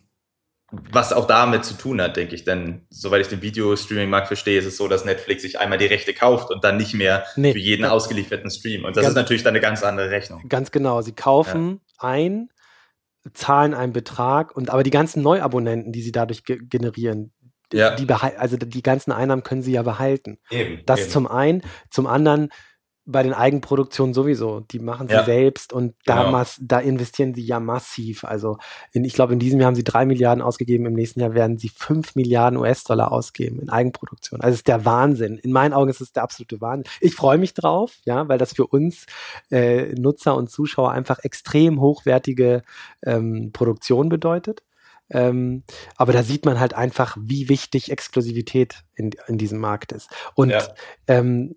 [0.91, 2.43] was auch damit zu tun hat, denke ich.
[2.43, 6.13] Denn soweit ich den Videostreaming-Markt verstehe, ist es so, dass Netflix sich einmal die Rechte
[6.13, 8.86] kauft und dann nicht mehr nee, für jeden ausgelieferten Stream.
[8.86, 10.48] Und das ist natürlich dann eine ganz andere Rechnung.
[10.50, 11.02] Ganz genau.
[11.02, 12.10] Sie kaufen ja.
[12.10, 12.50] ein,
[13.34, 17.32] zahlen einen Betrag und aber die ganzen Neuabonnenten, die sie dadurch ge generieren,
[17.74, 17.95] ja.
[17.95, 20.39] die also die ganzen Einnahmen können sie ja behalten.
[20.50, 21.10] Eben, das eben.
[21.10, 21.62] zum einen.
[21.89, 22.50] Zum anderen
[23.05, 24.61] bei den Eigenproduktionen sowieso.
[24.61, 25.23] Die machen sie ja.
[25.23, 26.43] selbst und da, genau.
[26.61, 28.23] da investieren sie ja massiv.
[28.23, 28.57] Also
[28.93, 31.57] in, ich glaube, in diesem Jahr haben sie drei Milliarden ausgegeben, im nächsten Jahr werden
[31.57, 34.41] sie fünf Milliarden US-Dollar ausgeben in Eigenproduktion.
[34.41, 35.37] Also es ist der Wahnsinn.
[35.37, 36.91] In meinen Augen ist es der absolute Wahnsinn.
[36.99, 39.05] Ich freue mich drauf, ja, weil das für uns
[39.51, 42.63] äh, Nutzer und Zuschauer einfach extrem hochwertige
[43.05, 44.63] ähm, Produktion bedeutet.
[45.11, 45.63] Ähm,
[45.95, 50.09] aber da sieht man halt einfach, wie wichtig Exklusivität in, in diesem Markt ist.
[50.33, 50.63] Und ja.
[51.07, 51.55] ähm,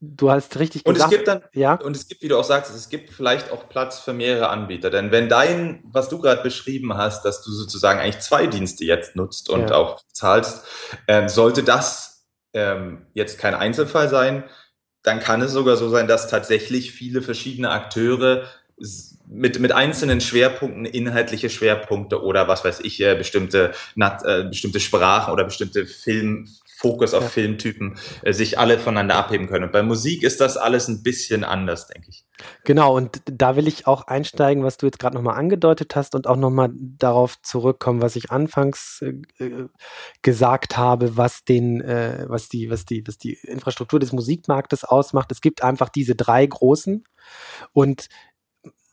[0.00, 1.12] du hast richtig und gesagt.
[1.12, 1.74] Es gibt dann, ja?
[1.74, 4.90] Und es gibt, wie du auch sagst, es gibt vielleicht auch Platz für mehrere Anbieter.
[4.90, 9.16] Denn wenn dein, was du gerade beschrieben hast, dass du sozusagen eigentlich zwei Dienste jetzt
[9.16, 9.76] nutzt und ja.
[9.76, 10.64] auch zahlst,
[11.08, 14.44] ähm, sollte das ähm, jetzt kein Einzelfall sein,
[15.02, 18.46] dann kann es sogar so sein, dass tatsächlich viele verschiedene Akteure
[19.28, 25.32] mit, mit einzelnen Schwerpunkten, inhaltliche Schwerpunkte oder was weiß ich, äh, bestimmte, äh, bestimmte Sprachen
[25.32, 26.48] oder bestimmte Film,
[26.86, 27.28] Fokus auf ja.
[27.28, 29.64] Filmtypen äh, sich alle voneinander abheben können.
[29.64, 32.24] Und bei Musik ist das alles ein bisschen anders, denke ich.
[32.64, 36.26] Genau, und da will ich auch einsteigen, was du jetzt gerade nochmal angedeutet hast und
[36.26, 39.68] auch nochmal darauf zurückkommen, was ich anfangs äh, äh,
[40.22, 45.32] gesagt habe, was den, äh, was die, was die, was die Infrastruktur des Musikmarktes ausmacht.
[45.32, 47.04] Es gibt einfach diese drei großen
[47.72, 48.08] und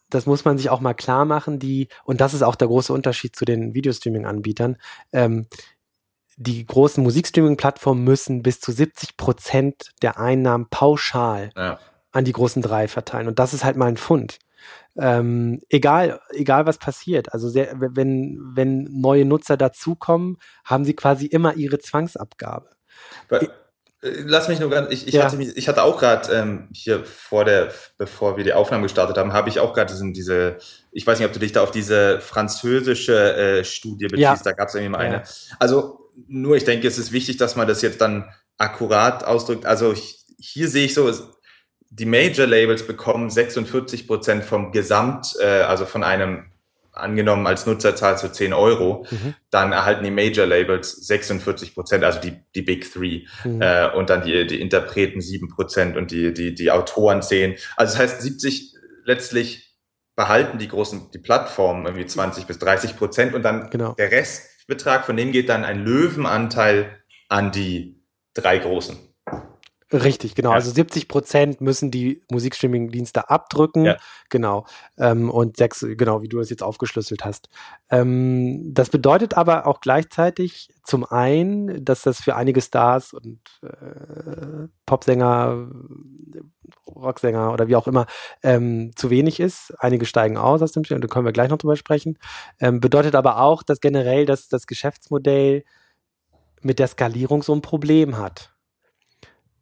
[0.10, 2.94] das muss man sich auch mal klar machen, die, und das ist auch der große
[2.94, 4.78] Unterschied zu den Videostreaming-Anbietern,
[5.12, 5.48] ähm,
[6.38, 11.80] die großen Musikstreaming-Plattformen müssen bis zu 70 Prozent der Einnahmen pauschal ja.
[12.12, 13.28] an die großen drei verteilen.
[13.28, 14.40] Und das ist halt mal ein Fund.
[14.96, 17.34] Ähm, egal, egal was passiert.
[17.34, 22.70] Also sehr, wenn, wenn neue Nutzer dazukommen, haben sie quasi immer ihre Zwangsabgabe.
[23.28, 23.50] But äh,
[24.26, 25.24] Lass mich nur ganz, ich, ich, ja.
[25.24, 29.34] hatte, ich hatte auch gerade ähm, hier vor der, bevor wir die Aufnahme gestartet haben,
[29.34, 30.58] habe ich auch gerade diese,
[30.92, 34.36] ich weiß nicht, ob du dich da auf diese französische äh, Studie beziehst, ja.
[34.44, 35.24] da gab es irgendwie mal eine.
[35.58, 39.66] Also nur ich denke, es ist wichtig, dass man das jetzt dann akkurat ausdrückt.
[39.66, 39.94] Also
[40.40, 41.12] hier sehe ich so,
[41.90, 46.46] die Major Labels bekommen 46 Prozent vom Gesamt, äh, also von einem
[46.92, 49.34] angenommen als Nutzerzahl zu 10 Euro, mhm.
[49.50, 53.62] dann erhalten die Major Labels 46 Prozent, also die, die Big Three, mhm.
[53.62, 57.56] äh, und dann die, die Interpreten 7 Prozent und die, die, die Autoren 10.
[57.76, 59.76] Also das heißt, 70 letztlich
[60.16, 63.94] behalten die großen, die Plattformen irgendwie 20 bis 30 Prozent und dann genau.
[63.94, 69.13] der Rest Betrag, von dem geht dann ein Löwenanteil an die drei großen.
[69.94, 70.50] Richtig, genau.
[70.50, 70.56] Ja.
[70.56, 73.86] Also 70 Prozent müssen die Musikstreaming-Dienste abdrücken.
[73.86, 73.98] Ja.
[74.30, 74.66] Genau.
[74.98, 77.50] Ähm, und sechs, genau, wie du das jetzt aufgeschlüsselt hast.
[77.92, 84.68] Ähm, das bedeutet aber auch gleichzeitig zum einen, dass das für einige Stars und äh,
[84.88, 85.70] Popsänger,
[86.88, 88.08] Rocksänger oder wie auch immer
[88.42, 89.76] ähm, zu wenig ist.
[89.78, 92.18] Einige steigen aus aus dem Spiel und da können wir gleich noch drüber sprechen.
[92.60, 95.64] Ähm, bedeutet aber auch, dass generell das, das Geschäftsmodell
[96.64, 98.53] mit der Skalierung so ein Problem hat.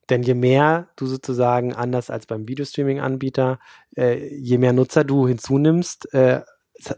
[0.10, 3.60] Denn je mehr du sozusagen, anders als beim Videostreaming-Anbieter,
[3.96, 6.42] äh, je mehr Nutzer du hinzunimmst, äh,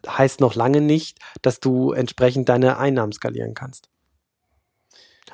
[0.08, 3.89] heißt noch lange nicht, dass du entsprechend deine Einnahmen skalieren kannst.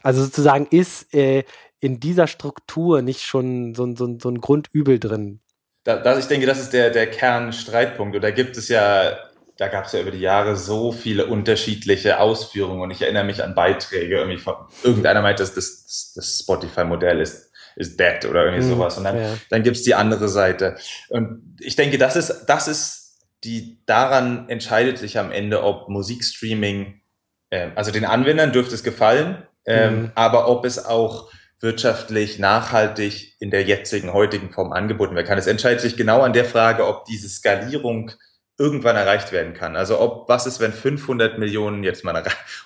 [0.01, 1.43] Also sozusagen ist, äh,
[1.79, 5.39] in dieser Struktur nicht schon so, so, so ein Grundübel drin?
[5.83, 8.15] Da, das, ich denke, das ist der, der Kernstreitpunkt.
[8.15, 9.17] Und da gibt es ja,
[9.57, 12.81] da gab es ja über die Jahre so viele unterschiedliche Ausführungen.
[12.81, 17.48] Und ich erinnere mich an Beiträge, irgendwie von, irgendeiner meint, dass das, das Spotify-Modell ist,
[17.79, 18.97] ist dead oder irgendwie mhm, sowas.
[18.97, 19.37] Und dann, ja.
[19.49, 20.75] dann gibt es die andere Seite.
[21.07, 22.99] Und ich denke, das ist, das ist
[23.43, 27.01] die, daran entscheidet sich am Ende, ob Musikstreaming,
[27.49, 30.11] äh, also den Anwendern dürfte es gefallen, ähm, mhm.
[30.15, 35.37] aber ob es auch wirtschaftlich nachhaltig in der jetzigen, heutigen Form angeboten werden kann.
[35.37, 38.11] Es entscheidet sich genau an der Frage, ob diese Skalierung
[38.57, 39.77] irgendwann erreicht werden kann.
[39.77, 42.13] Also ob, was ist, wenn 500 Millionen jetzt mal,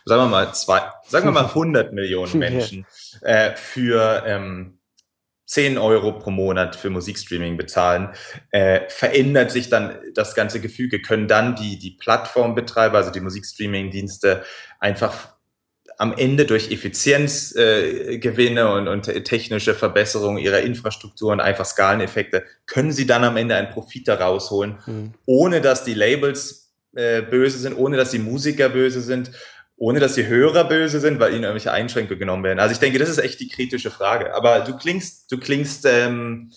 [0.05, 2.85] sagen wir mal zwei, sagen wir mal 100 Millionen Menschen
[3.21, 4.79] äh, für ähm,
[5.53, 8.09] 10 Euro pro Monat für Musikstreaming bezahlen,
[8.49, 14.43] äh, verändert sich dann das ganze Gefüge, können dann die, die Plattformbetreiber, also die Musikstreaming-Dienste
[14.79, 15.35] einfach
[15.99, 22.91] am Ende durch Effizienzgewinne äh, und, und technische Verbesserungen ihrer Infrastruktur und einfach Skaleneffekte, können
[22.91, 25.13] sie dann am Ende einen Profit daraus holen, mhm.
[25.27, 29.31] ohne dass die Labels äh, böse sind, ohne dass die Musiker böse sind,
[29.83, 32.59] ohne dass die Hörer böse sind, weil ihnen irgendwelche Einschränkungen genommen werden.
[32.59, 34.33] Also ich denke, das ist echt die kritische Frage.
[34.33, 36.53] Aber du klingst, du klingst, ähm,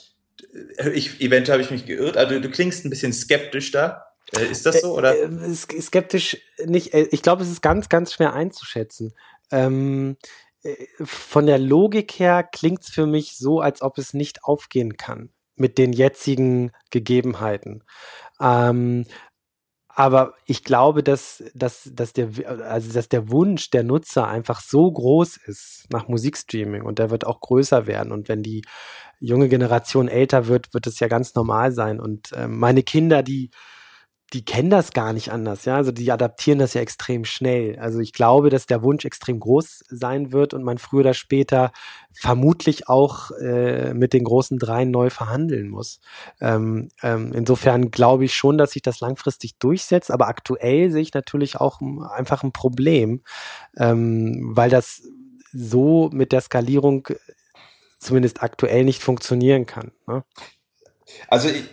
[0.95, 4.07] ich, eventuell habe ich mich geirrt, also du klingst ein bisschen skeptisch da.
[4.33, 4.97] Äh, ist das so?
[4.97, 5.17] Oder?
[5.17, 6.37] Äh, äh, skeptisch
[6.67, 6.95] nicht.
[6.95, 9.13] Ich glaube, es ist ganz, ganz schwer einzuschätzen.
[9.51, 10.17] Ähm,
[11.03, 15.31] von der Logik her klingt es für mich so, als ob es nicht aufgehen kann
[15.57, 17.83] mit den jetzigen Gegebenheiten.
[18.41, 19.05] Ähm,
[19.99, 22.29] aber ich glaube, dass, dass, dass, der,
[22.69, 27.27] also dass der Wunsch der Nutzer einfach so groß ist nach Musikstreaming und der wird
[27.27, 28.13] auch größer werden.
[28.13, 28.63] Und wenn die
[29.21, 31.99] junge Generation älter wird, wird es ja ganz normal sein.
[31.99, 33.51] Und äh, meine Kinder, die,
[34.33, 35.77] die kennen das gar nicht anders, ja.
[35.77, 37.79] Also die adaptieren das ja extrem schnell.
[37.79, 41.71] Also ich glaube, dass der Wunsch extrem groß sein wird und man früher oder später
[42.13, 46.01] vermutlich auch äh, mit den großen dreien neu verhandeln muss.
[46.41, 51.15] Ähm, ähm, insofern glaube ich schon, dass sich das langfristig durchsetzt, aber aktuell sehe ich
[51.15, 53.23] natürlich auch einfach ein Problem,
[53.77, 55.03] ähm, weil das
[55.53, 57.07] so mit der Skalierung
[58.01, 59.93] zumindest aktuell nicht funktionieren kann.
[60.07, 60.25] Ne?
[61.29, 61.65] Also ich,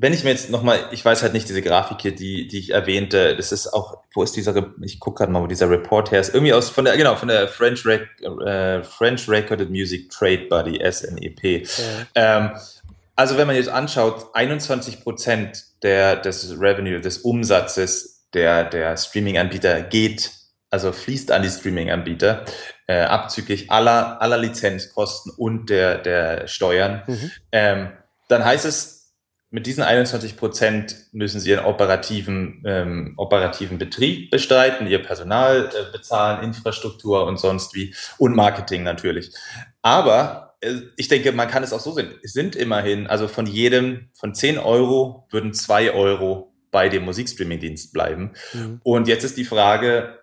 [0.00, 2.70] wenn ich mir jetzt nochmal, ich weiß halt nicht diese Grafik hier, die, die ich
[2.70, 6.20] erwähnte, das ist auch, wo ist dieser, ich gucke gerade mal, wo dieser Report her
[6.20, 8.08] ist, irgendwie aus, von der, genau, von der French, Rec,
[8.46, 11.66] äh, French Recorded Music Trade Body, SNEP.
[11.66, 11.66] Ja.
[12.14, 12.50] Ähm,
[13.16, 19.82] also wenn man jetzt anschaut, 21 Prozent der, des Revenue, des Umsatzes der, der Streaming-Anbieter
[19.82, 20.30] geht,
[20.70, 22.44] also fließt an die Streaming-Anbieter,
[22.86, 27.02] äh, abzüglich aller, aller Lizenzkosten und der, der Steuern.
[27.08, 27.30] Mhm.
[27.50, 27.92] Ähm,
[28.28, 28.97] dann heißt es,
[29.50, 35.90] mit diesen 21 Prozent müssen sie ihren operativen, ähm, operativen Betrieb bestreiten, ihr Personal äh,
[35.90, 39.32] bezahlen, Infrastruktur und sonst wie und Marketing natürlich.
[39.80, 42.12] Aber äh, ich denke, man kann es auch so sehen.
[42.22, 47.94] Es sind immerhin, also von jedem, von 10 Euro würden 2 Euro bei dem Musikstreaming-Dienst
[47.94, 48.32] bleiben.
[48.52, 48.80] Mhm.
[48.82, 50.17] Und jetzt ist die Frage,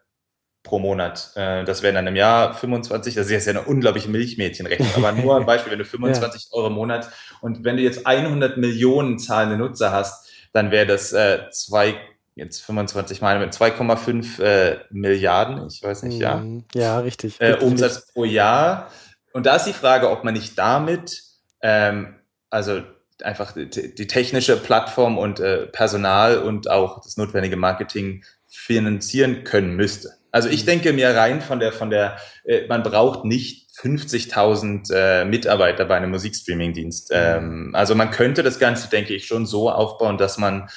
[0.66, 1.32] pro Monat.
[1.36, 5.14] Äh, das wären dann im Jahr 25, das ist jetzt ja eine unglaubliche Milchmädchenrechnung, aber
[5.14, 6.58] nur ein Beispiel, wenn du 25 ja.
[6.58, 11.14] Euro im Monat und wenn du jetzt 100 Millionen zahlende Nutzer hast, dann wäre das
[11.14, 11.96] äh, zwei,
[12.36, 16.38] jetzt 25 Mal mit 2,5 äh, Milliarden, ich weiß nicht, ja.
[16.38, 16.66] Mhm.
[16.74, 17.40] Ja, richtig.
[17.40, 18.92] Äh, Umsatz pro Jahr.
[19.32, 21.24] Und da ist die Frage, ob man nicht damit,
[21.62, 22.16] ähm,
[22.50, 22.82] also
[23.24, 28.24] einfach die, die technische Plattform und äh, Personal und auch das notwendige Marketing
[28.56, 30.14] finanzieren können müsste.
[30.32, 30.68] Also ich mhm.
[30.68, 35.96] denke mir rein von der, von der, äh, man braucht nicht 50.000 äh, Mitarbeiter bei
[35.96, 37.12] einem Musikstreaming-Dienst.
[37.12, 37.18] Mhm.
[37.18, 40.70] Ähm, also man könnte das Ganze, denke ich, schon so aufbauen, dass man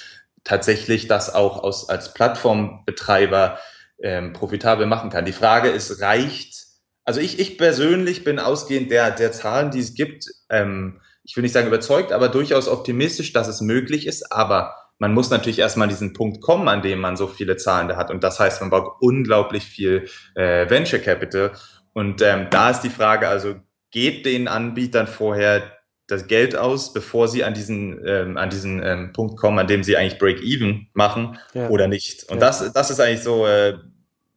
[0.45, 3.59] tatsächlich das auch aus, als Plattformbetreiber
[4.03, 5.25] ähm, profitabel machen kann.
[5.25, 6.67] Die Frage ist, reicht,
[7.05, 11.43] also ich, ich persönlich bin ausgehend der, der Zahlen, die es gibt, ähm, ich will
[11.43, 15.85] nicht sagen überzeugt, aber durchaus optimistisch, dass es möglich ist, aber man muss natürlich erstmal
[15.85, 18.11] an diesen Punkt kommen, an dem man so viele Zahlende hat.
[18.11, 21.53] Und das heißt, man braucht unglaublich viel äh, Venture Capital.
[21.93, 23.57] Und ähm, da ist die Frage, also
[23.91, 29.13] geht den Anbietern vorher das Geld aus, bevor sie an diesen, ähm, an diesen ähm,
[29.13, 31.69] Punkt kommen, an dem sie eigentlich Break-Even machen ja.
[31.69, 32.25] oder nicht.
[32.31, 32.47] Und ja.
[32.47, 33.75] das, das ist eigentlich so, äh,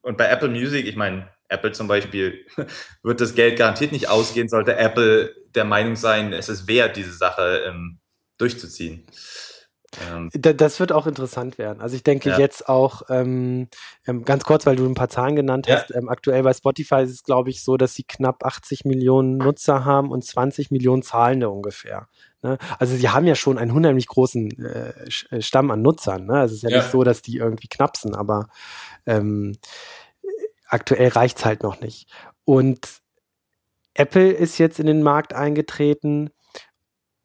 [0.02, 2.46] und bei Apple Music, ich meine, Apple zum Beispiel
[3.04, 7.14] wird das Geld garantiert nicht ausgehen, sollte Apple der Meinung sein, es ist wert, diese
[7.14, 8.00] Sache ähm,
[8.38, 9.06] durchzuziehen.
[10.10, 11.82] Ähm, das wird auch interessant werden.
[11.82, 12.40] Also ich denke ja.
[12.40, 13.68] jetzt auch, ähm,
[14.08, 15.76] ähm, ganz kurz, weil du ein paar Zahlen genannt ja.
[15.76, 19.38] hast, ähm, aktuell bei Spotify ist es, glaube ich, so, dass sie knapp 80 Millionen
[19.38, 22.08] Nutzer haben und 20 Millionen Zahlende ungefähr.
[22.42, 22.58] Ne?
[22.80, 24.94] Also sie haben ja schon einen unheimlich großen äh,
[25.30, 26.26] äh Stamm an Nutzern.
[26.26, 26.34] Ne?
[26.34, 28.48] Also es ist ja, ja, nicht so, dass die irgendwie knapsen, aber
[29.06, 29.58] ähm,
[30.68, 32.10] aktuell reicht's halt noch nicht.
[32.46, 33.02] Und
[33.94, 36.32] Apple ist jetzt in den Markt eingetreten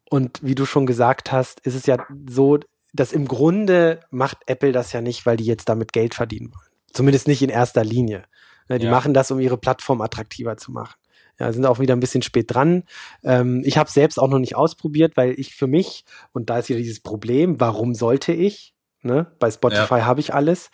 [0.09, 2.59] und wie du schon gesagt hast, ist es ja so,
[2.93, 6.69] dass im Grunde macht Apple das ja nicht, weil die jetzt damit Geld verdienen wollen.
[6.91, 8.23] Zumindest nicht in erster Linie.
[8.69, 8.91] Ne, die ja.
[8.91, 10.95] machen das, um ihre Plattform attraktiver zu machen.
[11.39, 12.83] Ja, sind auch wieder ein bisschen spät dran.
[13.23, 16.69] Ähm, ich habe selbst auch noch nicht ausprobiert, weil ich für mich, und da ist
[16.69, 18.73] wieder dieses Problem, warum sollte ich?
[19.03, 19.27] Ne?
[19.39, 20.05] Bei Spotify ja.
[20.05, 20.71] habe ich alles.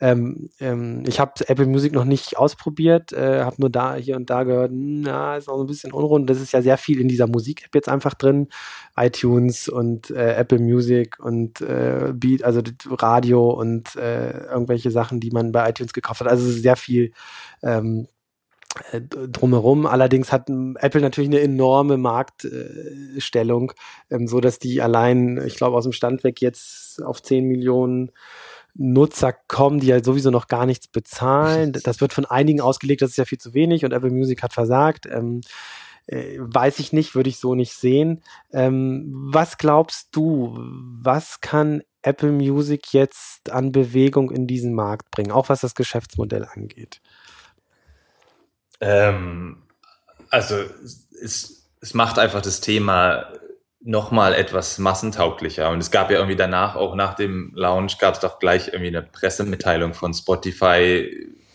[0.00, 4.30] Ähm, ähm, ich habe Apple Music noch nicht ausprobiert, äh, habe nur da hier und
[4.30, 6.28] da gehört, na, ist auch ein bisschen unrund.
[6.30, 8.48] Das ist ja sehr viel in dieser Musik-App jetzt einfach drin.
[8.96, 15.30] iTunes und äh, Apple Music und äh, Beat, also Radio und äh, irgendwelche Sachen, die
[15.30, 16.28] man bei iTunes gekauft hat.
[16.28, 17.12] Also sehr viel
[17.62, 18.15] ähm, äh,
[19.10, 19.86] drumherum.
[19.86, 23.72] Allerdings hat Apple natürlich eine enorme Marktstellung,
[24.10, 28.12] ähm, so dass die allein, ich glaube, aus dem Stand weg jetzt auf 10 Millionen
[28.74, 31.72] Nutzer kommen, die ja sowieso noch gar nichts bezahlen.
[31.84, 34.52] Das wird von einigen ausgelegt, das ist ja viel zu wenig und Apple Music hat
[34.52, 35.06] versagt.
[35.06, 35.40] Ähm,
[36.06, 38.22] äh, weiß ich nicht, würde ich so nicht sehen.
[38.52, 45.32] Ähm, was glaubst du, was kann Apple Music jetzt an Bewegung in diesen Markt bringen,
[45.32, 47.00] auch was das Geschäftsmodell angeht?
[48.80, 49.62] Ähm,
[50.30, 50.56] also
[51.22, 53.32] es, es macht einfach das Thema
[53.80, 55.70] nochmal etwas massentauglicher.
[55.70, 58.88] Und es gab ja irgendwie danach, auch nach dem Launch, gab es doch gleich irgendwie
[58.88, 61.08] eine Pressemitteilung von Spotify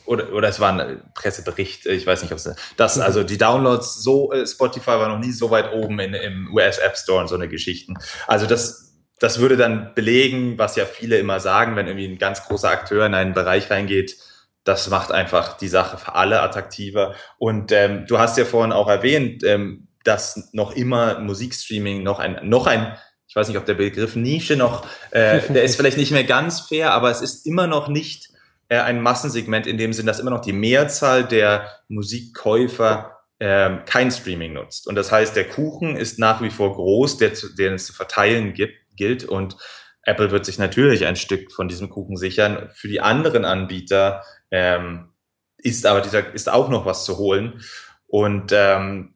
[0.06, 4.02] oder, oder es war ein Pressebericht, ich weiß nicht, ob es das, also die Downloads,
[4.02, 7.28] so äh, Spotify war noch nie so weit oben in, im US App Store und
[7.28, 7.96] so eine Geschichten.
[8.28, 12.44] Also das, das würde dann belegen, was ja viele immer sagen, wenn irgendwie ein ganz
[12.44, 14.18] großer Akteur in einen Bereich reingeht,
[14.64, 17.16] das macht einfach die Sache für alle attraktiver.
[17.38, 22.40] Und ähm, du hast ja vorhin auch erwähnt, ähm, dass noch immer Musikstreaming noch ein,
[22.44, 22.98] noch ein,
[23.28, 26.62] ich weiß nicht, ob der Begriff Nische noch, äh, der ist vielleicht nicht mehr ganz
[26.62, 28.30] fair, aber es ist immer noch nicht
[28.70, 34.12] äh, ein Massensegment in dem Sinn, dass immer noch die Mehrzahl der Musikkäufer äh, kein
[34.12, 34.88] Streaming nutzt.
[34.88, 38.54] Und das heißt, der Kuchen ist nach wie vor groß, der, den es zu verteilen
[38.54, 39.24] gibt, gilt.
[39.26, 39.58] Und
[40.04, 42.70] Apple wird sich natürlich ein Stück von diesem Kuchen sichern.
[42.74, 45.10] Für die anderen Anbieter ähm,
[45.58, 47.62] ist aber dieser, ist auch noch was zu holen.
[48.08, 49.14] Und ähm,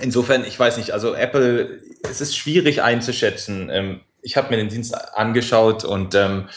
[0.00, 3.70] insofern, ich weiß nicht, also Apple, es ist schwierig einzuschätzen.
[3.70, 6.48] Ähm, ich habe mir den Dienst angeschaut und ähm,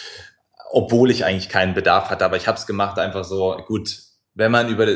[0.72, 3.98] obwohl ich eigentlich keinen Bedarf hatte, aber ich habe es gemacht, einfach so, gut,
[4.36, 4.88] wenn man über,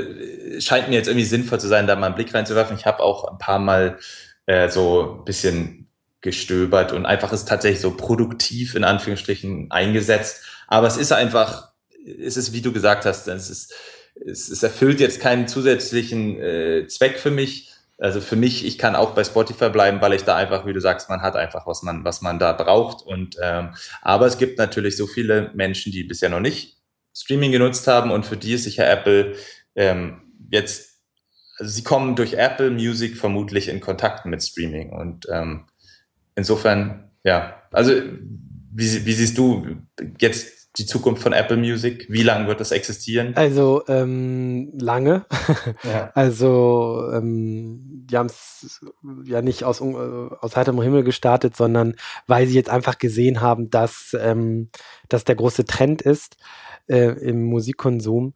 [0.59, 2.77] scheint mir jetzt irgendwie sinnvoll zu sein, da mal einen Blick reinzuwerfen.
[2.77, 3.97] Ich habe auch ein paar Mal
[4.45, 5.89] äh, so ein bisschen
[6.21, 10.45] gestöbert und einfach ist tatsächlich so produktiv in Anführungsstrichen eingesetzt.
[10.67, 11.72] Aber es ist einfach
[12.03, 13.73] ist es, wie du gesagt hast, es, ist,
[14.25, 17.71] es, es erfüllt jetzt keinen zusätzlichen äh, Zweck für mich.
[17.97, 20.81] Also für mich, ich kann auch bei Spotify bleiben, weil ich da einfach, wie du
[20.81, 23.05] sagst, man hat einfach, was man, was man da braucht.
[23.05, 26.77] Und ähm, aber es gibt natürlich so viele Menschen, die bisher noch nicht
[27.15, 29.35] Streaming genutzt haben und für die ist sicher Apple
[29.75, 31.01] ähm, jetzt,
[31.57, 34.91] also sie kommen durch Apple Music vermutlich in Kontakt mit Streaming.
[34.91, 35.65] Und ähm,
[36.35, 37.93] insofern, ja, also
[38.71, 39.77] wie, wie siehst du
[40.19, 42.07] jetzt die Zukunft von Apple Music?
[42.09, 43.35] Wie lange wird das existieren?
[43.35, 45.25] Also ähm, lange.
[45.83, 46.11] Ja.
[46.13, 48.81] Also ähm, die haben es
[49.25, 51.95] ja nicht aus, äh, aus heiterem Himmel gestartet, sondern
[52.27, 54.69] weil sie jetzt einfach gesehen haben, dass, ähm,
[55.09, 56.37] dass der große Trend ist
[56.87, 58.33] äh, im Musikkonsum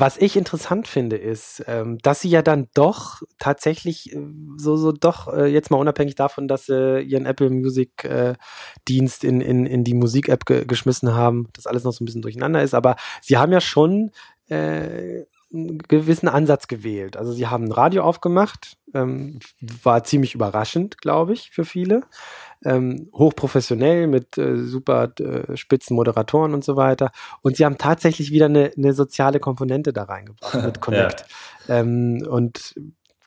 [0.00, 4.18] was ich interessant finde, ist, ähm, dass sie ja dann doch tatsächlich äh,
[4.56, 8.34] so, so doch, äh, jetzt mal unabhängig davon, dass sie ihren Apple Music äh,
[8.88, 12.22] Dienst in, in, in die Musik-App ge geschmissen haben, das alles noch so ein bisschen
[12.22, 14.10] durcheinander ist, aber sie haben ja schon
[14.48, 15.24] äh,
[15.54, 17.16] einen gewissen Ansatz gewählt.
[17.16, 19.38] Also sie haben ein Radio aufgemacht, ähm,
[19.82, 22.02] war ziemlich überraschend, glaube ich, für viele
[22.64, 27.12] ähm, hochprofessionell mit äh, super äh, spitzen Moderatoren und so weiter.
[27.42, 31.24] Und sie haben tatsächlich wieder eine, eine soziale Komponente da reingebracht mit Connect.
[31.68, 31.80] ja.
[31.80, 32.74] ähm, und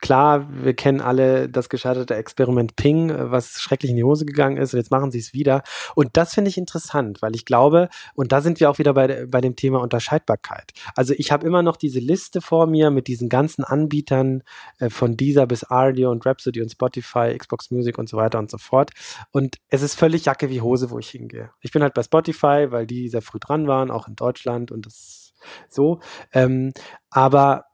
[0.07, 4.73] Klar, wir kennen alle das gescheiterte Experiment Ping, was schrecklich in die Hose gegangen ist
[4.73, 5.63] und jetzt machen sie es wieder.
[5.95, 9.25] Und das finde ich interessant, weil ich glaube, und da sind wir auch wieder bei,
[9.25, 10.71] bei dem Thema Unterscheidbarkeit.
[10.95, 14.43] Also ich habe immer noch diese Liste vor mir mit diesen ganzen Anbietern
[14.79, 18.49] äh, von dieser bis Audio und Rhapsody und Spotify, Xbox Music und so weiter und
[18.49, 18.91] so fort.
[19.31, 21.49] Und es ist völlig Jacke wie Hose, wo ich hingehe.
[21.59, 24.85] Ich bin halt bei Spotify, weil die sehr früh dran waren, auch in Deutschland und
[24.85, 25.33] das
[25.67, 25.99] so.
[26.31, 26.71] Ähm,
[27.09, 27.65] aber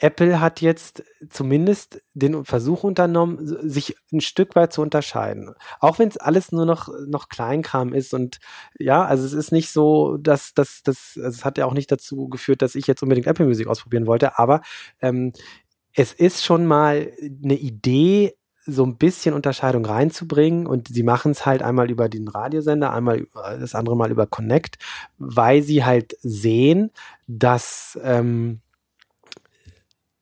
[0.00, 3.38] Apple hat jetzt zumindest den Versuch unternommen,
[3.68, 5.54] sich ein Stück weit zu unterscheiden.
[5.80, 8.38] Auch wenn es alles nur noch, noch Kleinkram ist und
[8.78, 11.90] ja, also es ist nicht so, dass das, das, also es hat ja auch nicht
[11.90, 14.62] dazu geführt, dass ich jetzt unbedingt Apple Music ausprobieren wollte, aber
[15.00, 15.32] ähm,
[15.94, 18.34] es ist schon mal eine Idee,
[18.66, 23.26] so ein bisschen Unterscheidung reinzubringen und sie machen es halt einmal über den Radiosender, einmal
[23.34, 24.76] das andere Mal über Connect,
[25.16, 26.90] weil sie halt sehen,
[27.26, 28.60] dass ähm,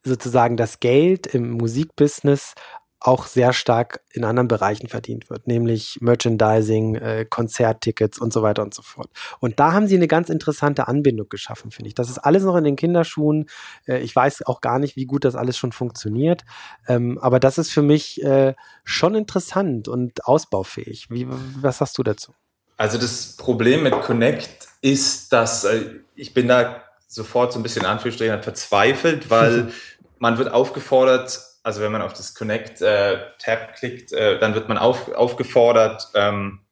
[0.06, 2.54] sozusagen das Geld im Musikbusiness
[2.98, 8.62] auch sehr stark in anderen Bereichen verdient wird, nämlich Merchandising, äh, Konzerttickets und so weiter
[8.62, 9.10] und so fort.
[9.38, 11.94] Und da haben sie eine ganz interessante Anbindung geschaffen, finde ich.
[11.94, 13.48] Das ist alles noch in den Kinderschuhen.
[13.86, 16.42] Äh, ich weiß auch gar nicht, wie gut das alles schon funktioniert.
[16.88, 21.08] Ähm, aber das ist für mich äh, schon interessant und ausbaufähig.
[21.10, 21.28] Wie,
[21.60, 22.32] was sagst du dazu?
[22.78, 25.66] Also das Problem mit Connect ist, dass
[26.14, 29.72] ich bin da sofort so ein bisschen Anführungsstrichen verzweifelt, weil
[30.26, 34.76] man wird aufgefordert, also wenn man auf das Connect-Tab äh, klickt, äh, dann wird man
[34.76, 36.62] auf, aufgefordert, ähm,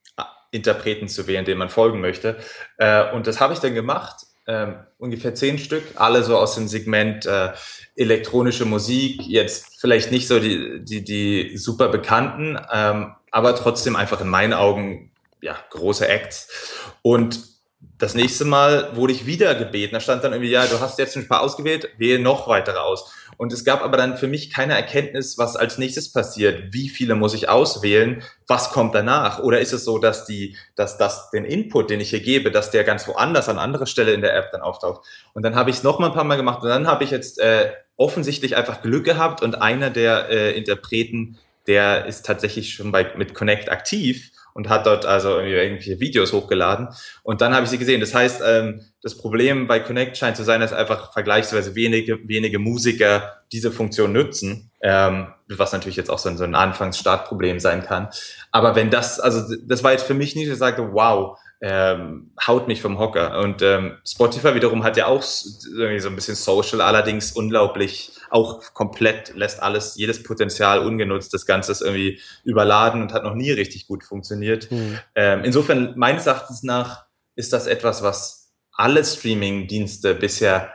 [0.51, 2.37] Interpreten zu wählen, denen man folgen möchte.
[2.79, 6.67] Äh, und das habe ich dann gemacht, ähm, ungefähr zehn Stück, alle so aus dem
[6.67, 7.29] Segment
[7.95, 14.21] elektronische Musik, jetzt vielleicht nicht so die, die, die super bekannten, ähm, aber trotzdem einfach
[14.21, 16.49] in meinen Augen ja, große Acts.
[17.03, 17.54] Und
[17.99, 19.95] das nächste Mal wurde ich wieder gebeten.
[19.95, 23.13] Da stand dann irgendwie, ja, du hast jetzt ein paar ausgewählt, wähle noch weitere aus.
[23.37, 26.73] Und es gab aber dann für mich keine Erkenntnis, was als nächstes passiert.
[26.73, 28.23] Wie viele muss ich auswählen?
[28.47, 29.41] Was kommt danach?
[29.41, 32.71] Oder ist es so, dass die, dass das den Input, den ich hier gebe, dass
[32.71, 35.05] der ganz woanders an anderer Stelle in der App dann auftaucht?
[35.33, 37.11] Und dann habe ich es noch mal ein paar Mal gemacht und dann habe ich
[37.11, 42.93] jetzt äh, offensichtlich einfach Glück gehabt und einer der äh, Interpreten, der ist tatsächlich schon
[42.93, 46.89] bei mit Connect aktiv und hat dort also irgendwelche Videos hochgeladen.
[47.23, 48.01] Und dann habe ich sie gesehen.
[48.01, 52.61] Das heißt, ähm, das Problem bei Connect scheint zu sein, dass einfach vergleichsweise wenige, wenige
[52.61, 57.83] Musiker diese Funktion nutzen, ähm, was natürlich jetzt auch so ein, so ein Anfangs-Startproblem sein
[57.83, 58.09] kann.
[58.53, 62.69] Aber wenn das, also das war jetzt für mich nicht, ich sagte, wow, ähm, haut
[62.69, 63.39] mich vom Hocker.
[63.41, 69.35] Und ähm, Spotify wiederum hat ja auch so ein bisschen Social, allerdings unglaublich, auch komplett
[69.37, 71.33] lässt alles, jedes Potenzial ungenutzt.
[71.33, 74.71] Das Ganze ist irgendwie überladen und hat noch nie richtig gut funktioniert.
[74.71, 74.99] Mhm.
[75.15, 80.73] Ähm, insofern, meines Erachtens nach, ist das etwas, was alle Streaming-Dienste bisher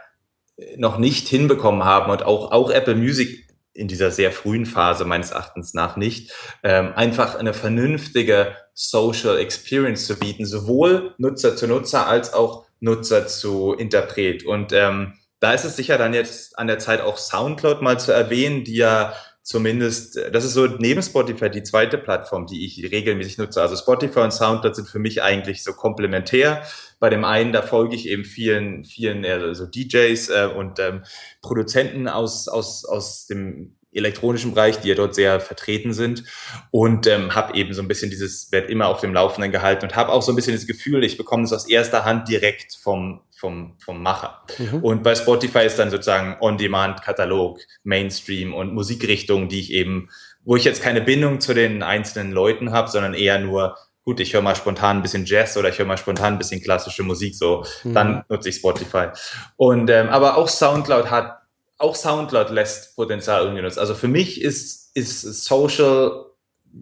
[0.77, 3.48] noch nicht hinbekommen haben und auch, auch Apple Music
[3.79, 6.31] in dieser sehr frühen Phase meines Erachtens nach nicht,
[6.63, 13.27] ähm, einfach eine vernünftige Social Experience zu bieten, sowohl Nutzer zu Nutzer als auch Nutzer
[13.27, 14.45] zu Interpret.
[14.45, 18.11] Und ähm, da ist es sicher dann jetzt an der Zeit auch Soundcloud mal zu
[18.11, 19.13] erwähnen, die ja
[19.49, 23.63] zumindest, das ist so neben Spotify die zweite Plattform, die ich regelmäßig nutze.
[23.63, 26.61] Also Spotify und Soundcloud sind für mich eigentlich so komplementär.
[26.99, 31.01] Bei dem einen, da folge ich eben vielen, vielen also DJs äh, und ähm,
[31.41, 36.25] Produzenten aus, aus, aus dem elektronischen Bereich, die ja dort sehr vertreten sind
[36.69, 39.95] und ähm, habe eben so ein bisschen dieses, werde immer auf dem Laufenden gehalten und
[39.95, 43.21] habe auch so ein bisschen das Gefühl, ich bekomme es aus erster Hand direkt vom,
[43.39, 44.43] vom, vom Macher.
[44.57, 44.83] Mhm.
[44.83, 50.09] Und bei Spotify ist dann sozusagen On-Demand-Katalog, Mainstream und Musikrichtungen, die ich eben,
[50.43, 54.33] wo ich jetzt keine Bindung zu den einzelnen Leuten habe, sondern eher nur gut, ich
[54.33, 57.35] höre mal spontan ein bisschen Jazz oder ich höre mal spontan ein bisschen klassische Musik,
[57.35, 57.93] so, mhm.
[57.93, 59.07] dann nutze ich Spotify.
[59.55, 61.39] Und ähm, aber auch SoundCloud hat
[61.77, 63.79] auch Soundcloud lässt Potenzial ungenutzt.
[63.79, 66.25] Also für mich ist, ist Social,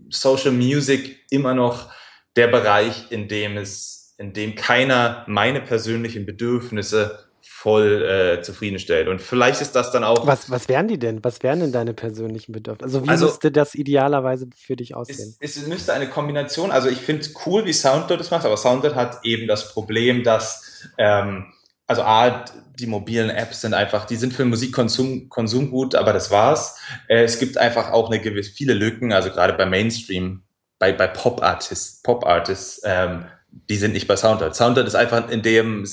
[0.10, 1.92] Social Music immer noch
[2.36, 9.08] der Bereich, in dem es, in dem keiner meine persönlichen Bedürfnisse voll äh, zufriedenstellt.
[9.08, 10.28] Und vielleicht ist das dann auch.
[10.28, 11.24] Was, was wären die denn?
[11.24, 12.86] Was wären denn deine persönlichen Bedürfnisse?
[12.86, 15.36] Also wie also, müsste das idealerweise für dich aussehen?
[15.40, 18.58] Es, es müsste eine Kombination, also ich finde es cool, wie Soundcloud das macht, aber
[18.58, 21.54] Soundcloud hat eben das Problem, dass ähm,
[21.88, 22.44] also A,
[22.78, 26.78] die mobilen Apps sind einfach, die sind für Musikkonsum Konsum gut, aber das war's.
[27.08, 30.44] Äh, es gibt einfach auch eine gewisse, viele Lücken, also gerade bei Mainstream,
[30.80, 33.26] bei, bei Pop-Artists, Pop-Artists, ähm,
[33.70, 34.56] die sind nicht bei Soundcloud.
[34.56, 35.86] Soundcloud ist einfach in dem,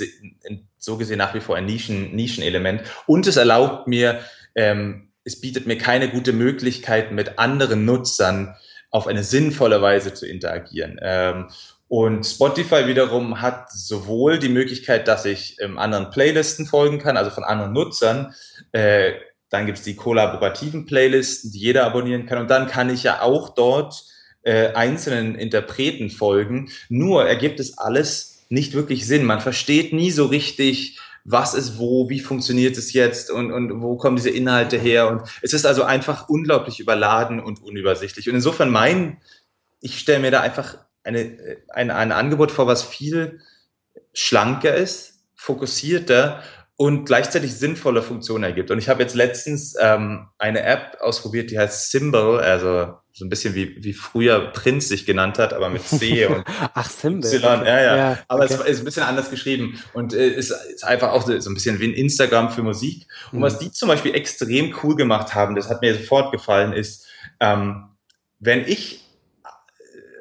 [0.42, 2.82] in, so gesehen nach wie vor ein Nischen, Nischenelement.
[3.06, 4.20] Und es erlaubt mir,
[4.54, 8.56] ähm, es bietet mir keine gute Möglichkeit, mit anderen Nutzern
[8.90, 10.98] auf eine sinnvolle Weise zu interagieren.
[11.02, 11.48] Ähm,
[11.88, 17.30] und Spotify wiederum hat sowohl die Möglichkeit, dass ich ähm, anderen Playlisten folgen kann, also
[17.30, 18.34] von anderen Nutzern.
[18.72, 19.12] Äh,
[19.50, 22.38] dann gibt's die kollaborativen Playlisten, die jeder abonnieren kann.
[22.38, 24.04] Und dann kann ich ja auch dort
[24.44, 26.70] äh, einzelnen Interpreten folgen.
[26.88, 29.24] Nur ergibt es alles nicht wirklich Sinn.
[29.24, 33.96] Man versteht nie so richtig, was ist wo, wie funktioniert es jetzt und, und wo
[33.96, 35.08] kommen diese Inhalte her.
[35.08, 38.28] Und es ist also einfach unglaublich überladen und unübersichtlich.
[38.28, 39.18] Und insofern mein,
[39.80, 43.40] ich stelle mir da einfach eine, ein, ein Angebot vor, was viel
[44.12, 46.42] schlanker ist, fokussierter
[46.76, 48.70] und gleichzeitig sinnvolle Funktionen ergibt.
[48.70, 53.28] Und ich habe jetzt letztens ähm, eine App ausprobiert, die heißt Symbol, also so ein
[53.28, 56.44] bisschen wie, wie früher Prinz sich genannt hat, aber mit C und
[56.74, 57.32] Ach, Symbol.
[57.32, 57.60] Y.
[57.60, 57.68] Okay.
[57.68, 57.96] Ja, ja.
[57.96, 58.54] ja aber okay.
[58.64, 61.78] es ist ein bisschen anders geschrieben und äh, ist, ist einfach auch so ein bisschen
[61.78, 63.06] wie ein Instagram für Musik.
[63.30, 63.42] Und mhm.
[63.42, 67.06] was die zum Beispiel extrem cool gemacht haben, das hat mir sofort gefallen, ist,
[67.38, 67.84] ähm,
[68.40, 69.04] wenn ich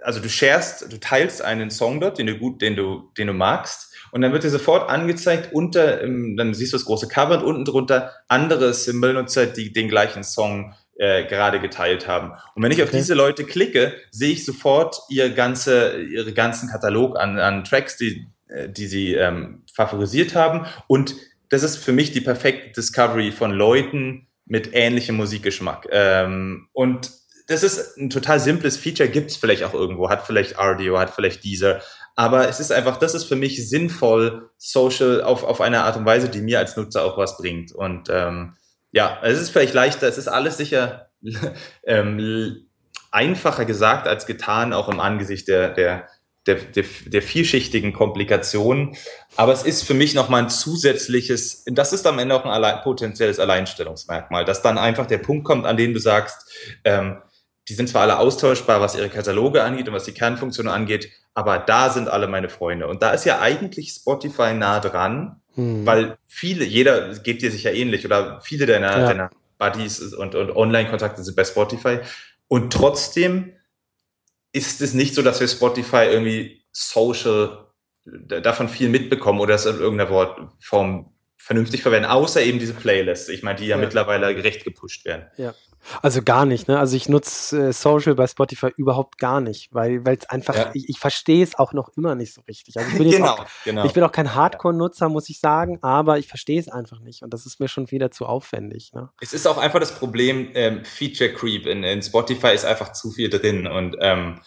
[0.04, 3.34] also du sharest, du teilst einen Song dort, den du gut, den du, den du
[3.34, 7.44] magst, Und dann wird dir sofort angezeigt unter, dann siehst du das große Cover und
[7.44, 12.32] unten drunter andere Symbolnutzer, die den gleichen Song äh, gerade geteilt haben.
[12.54, 12.84] Und wenn ich okay.
[12.84, 17.98] auf diese Leute klicke, sehe ich sofort ihr ganze, ihre ganzen Katalog an, an Tracks,
[17.98, 20.68] die, äh, die sie ähm, favorisiert haben.
[20.86, 21.16] Und
[21.50, 25.88] das ist für mich die perfekte Discovery von Leuten mit ähnlichem Musikgeschmack.
[25.92, 27.10] Ähm, und
[27.48, 31.10] das ist ein total simples Feature, gibt es vielleicht auch irgendwo, hat vielleicht RDO, hat
[31.10, 31.82] vielleicht dieser.
[32.16, 36.06] Aber es ist einfach, das ist für mich sinnvoll, social auf, auf eine Art und
[36.06, 37.72] Weise, die mir als Nutzer auch was bringt.
[37.72, 38.54] Und ähm,
[38.92, 41.10] ja, es ist vielleicht leichter, es ist alles sicher
[41.86, 42.68] ähm,
[43.12, 46.08] einfacher gesagt als getan, auch im Angesicht der, der,
[46.46, 48.96] der, der, der vielschichtigen Komplikationen.
[49.36, 52.82] Aber es ist für mich nochmal ein zusätzliches, das ist am Ende auch ein allein,
[52.82, 56.52] potenzielles Alleinstellungsmerkmal, dass dann einfach der Punkt kommt, an dem du sagst,
[56.84, 57.18] ähm,
[57.70, 61.60] die sind zwar alle austauschbar, was ihre Kataloge angeht und was die Kernfunktionen angeht, aber
[61.60, 62.88] da sind alle meine Freunde.
[62.88, 65.86] Und da ist ja eigentlich Spotify nah dran, hm.
[65.86, 69.08] Weil viele, jeder geht dir sicher ähnlich oder viele deiner, ja.
[69.08, 72.00] deiner Buddies und, und Online-Kontakte sind bei Spotify.
[72.48, 73.54] Und trotzdem
[74.52, 77.68] ist es nicht so, dass wir Spotify irgendwie social
[78.06, 83.30] davon viel mitbekommen oder das in irgendeiner Form vernünftig verwenden, außer eben diese Playlists.
[83.30, 83.82] Ich meine, die ja, ja.
[83.82, 85.28] mittlerweile recht gepusht werden.
[85.38, 85.54] Ja.
[86.02, 86.80] Also gar nicht, ne?
[86.80, 90.72] Also ich nutze äh, Social bei Spotify überhaupt gar nicht, weil es einfach, ja.
[90.74, 92.78] ich, ich verstehe es auch noch immer nicht so richtig.
[92.78, 93.86] Also ich bin, genau, auch, genau.
[93.86, 97.34] ich bin auch kein Hardcore-Nutzer, muss ich sagen, aber ich verstehe es einfach nicht und
[97.34, 98.94] das ist mir schon wieder zu aufwendig.
[98.94, 99.10] Ne?
[99.22, 103.12] Es ist auch einfach das Problem, ähm, Feature Creep in, in Spotify ist einfach zu
[103.12, 104.40] viel drin und ähm,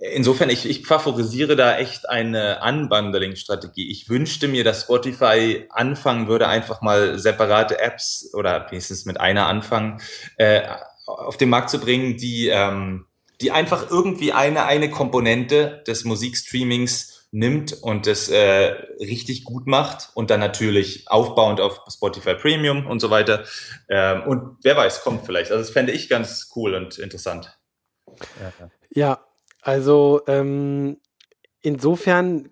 [0.00, 3.90] Insofern, ich, ich favorisiere da echt eine Unbundling-Strategie.
[3.90, 9.48] Ich wünschte mir, dass Spotify anfangen würde, einfach mal separate Apps oder wenigstens mit einer
[9.48, 10.00] anfangen,
[10.36, 10.62] äh,
[11.04, 13.06] auf den Markt zu bringen, die, ähm,
[13.40, 20.10] die einfach irgendwie eine, eine Komponente des Musikstreamings nimmt und das äh, richtig gut macht
[20.14, 23.44] und dann natürlich aufbauend auf Spotify Premium und so weiter.
[23.88, 25.50] Ähm, und wer weiß, kommt vielleicht.
[25.50, 27.58] Also das fände ich ganz cool und interessant.
[28.40, 29.27] Ja, ja
[29.62, 30.98] also ähm,
[31.60, 32.48] insofern,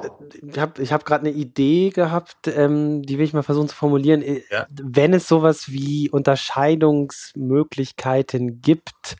[0.00, 0.08] äh,
[0.50, 3.76] ich habe ich hab gerade eine Idee gehabt, ähm, die will ich mal versuchen zu
[3.76, 4.22] formulieren.
[4.22, 4.66] Äh, ja.
[4.70, 9.16] Wenn es sowas wie Unterscheidungsmöglichkeiten gibt,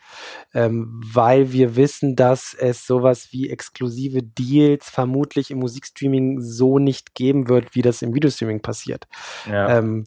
[0.54, 7.14] ähm, weil wir wissen, dass es sowas wie exklusive Deals vermutlich im Musikstreaming so nicht
[7.14, 9.06] geben wird, wie das im Videostreaming passiert.
[9.46, 9.78] Ja.
[9.78, 10.06] Ähm,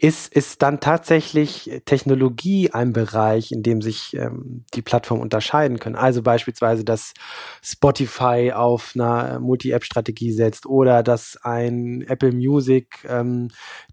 [0.00, 5.96] ist, ist dann tatsächlich Technologie ein Bereich, in dem sich ähm, die Plattformen unterscheiden können.
[5.96, 7.14] Also beispielsweise, dass
[7.62, 13.48] Spotify auf einer Multi-App-Strategie setzt oder dass ein Apple Music ähm,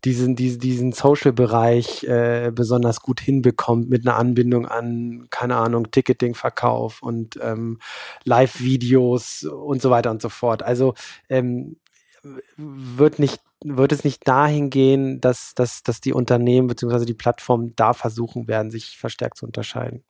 [0.05, 7.01] diesen, diesen, diesen Social-Bereich äh, besonders gut hinbekommt mit einer Anbindung an, keine Ahnung, Ticketing-Verkauf
[7.01, 7.79] und ähm,
[8.25, 10.61] Live-Videos und so weiter und so fort.
[10.61, 10.93] Also
[11.29, 11.77] ähm,
[12.57, 17.05] wird nicht wird es nicht dahin gehen, dass, dass, dass die Unternehmen bzw.
[17.05, 20.03] die Plattformen da versuchen werden, sich verstärkt zu unterscheiden?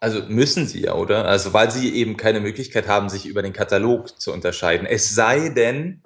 [0.00, 1.24] Also müssen sie ja, oder?
[1.24, 4.86] Also weil sie eben keine Möglichkeit haben, sich über den Katalog zu unterscheiden.
[4.86, 6.02] Es sei denn,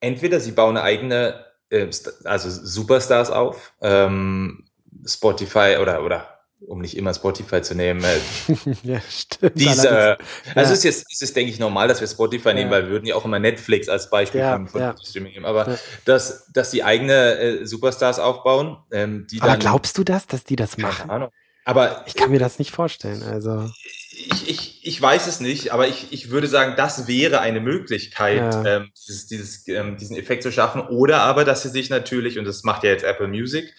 [0.00, 1.88] entweder sie bauen eine eigene, äh,
[2.24, 4.64] also Superstars auf, ähm,
[5.06, 6.33] Spotify oder, oder
[6.66, 8.02] um nicht immer Spotify zu nehmen.
[8.04, 9.52] Äh, ja, stimmt.
[9.58, 10.16] Diese, ja.
[10.54, 12.54] also es ist jetzt, ist es denke ich normal, dass wir Spotify ja.
[12.54, 15.46] nehmen, weil wir würden ja auch immer Netflix als Beispiel ja, von, von Streaming nehmen.
[15.46, 19.60] Aber dass, dass die eigene äh, Superstars aufbauen, ähm, die Aber dann.
[19.60, 21.08] glaubst du das, dass die das machen?
[21.08, 21.30] Keine Ahnung.
[21.66, 23.22] Aber ich kann mir das nicht vorstellen.
[23.22, 23.70] Also
[24.12, 28.54] ich, ich, ich weiß es nicht, aber ich, ich würde sagen, das wäre eine Möglichkeit,
[28.66, 30.82] ähm, dieses, dieses, ähm, diesen Effekt zu schaffen.
[30.82, 33.74] Oder aber, dass sie sich natürlich, und das macht ja jetzt Apple Music,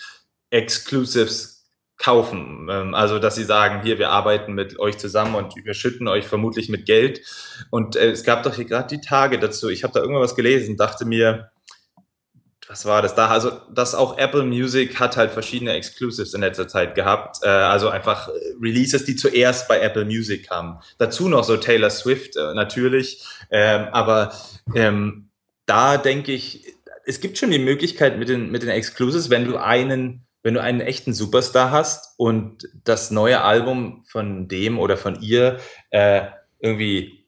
[0.49, 1.54] Exclusives
[1.97, 2.67] kaufen.
[2.69, 6.25] Ähm, also, dass sie sagen, hier, wir arbeiten mit euch zusammen und wir schütten euch
[6.25, 7.21] vermutlich mit Geld.
[7.69, 9.69] Und äh, es gab doch hier gerade die Tage dazu.
[9.69, 11.51] Ich habe da irgendwas was gelesen, dachte mir,
[12.67, 13.27] was war das da?
[13.27, 17.37] Also, dass auch Apple Music hat halt verschiedene Exclusives in letzter Zeit gehabt.
[17.43, 18.29] Äh, also einfach
[18.61, 20.79] Releases, die zuerst bei Apple Music kamen.
[20.97, 23.23] Dazu noch so Taylor Swift äh, natürlich.
[23.51, 24.33] Ähm, aber
[24.73, 25.29] ähm,
[25.65, 26.65] da denke ich,
[27.05, 30.61] es gibt schon die Möglichkeit mit den, mit den Exclusives, wenn du einen wenn du
[30.61, 35.57] einen echten Superstar hast und das neue Album von dem oder von ihr
[35.89, 36.21] äh,
[36.59, 37.25] irgendwie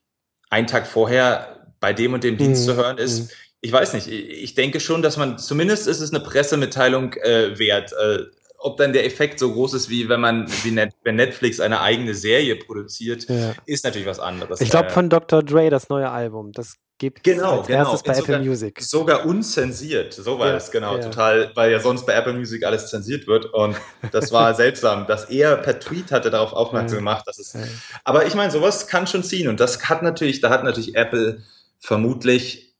[0.52, 2.38] einen Tag vorher bei dem und dem mhm.
[2.38, 3.30] Dienst zu hören ist, mhm.
[3.62, 7.92] ich weiß nicht, ich denke schon, dass man, zumindest ist es eine Pressemitteilung äh, wert.
[7.94, 8.26] Äh,
[8.60, 11.82] ob dann der Effekt so groß ist, wie wenn man, wie Net, wenn Netflix eine
[11.82, 13.56] eigene Serie produziert, ja.
[13.66, 14.62] ist natürlich was anderes.
[14.62, 15.42] Ich glaube von Dr.
[15.42, 16.52] Dre das neue Album.
[16.52, 17.80] Das gibt genau, als genau.
[17.80, 18.82] erstes bei sogar, Apple Music.
[18.82, 21.04] Sogar unzensiert, so war ja, es, genau, ja.
[21.04, 23.76] total, weil ja sonst bei Apple Music alles zensiert wird und
[24.12, 27.56] das war seltsam, dass er per Tweet hatte darauf aufmerksam gemacht, dass es,
[28.04, 31.44] aber ich meine, sowas kann schon ziehen und das hat natürlich, da hat natürlich Apple
[31.80, 32.76] vermutlich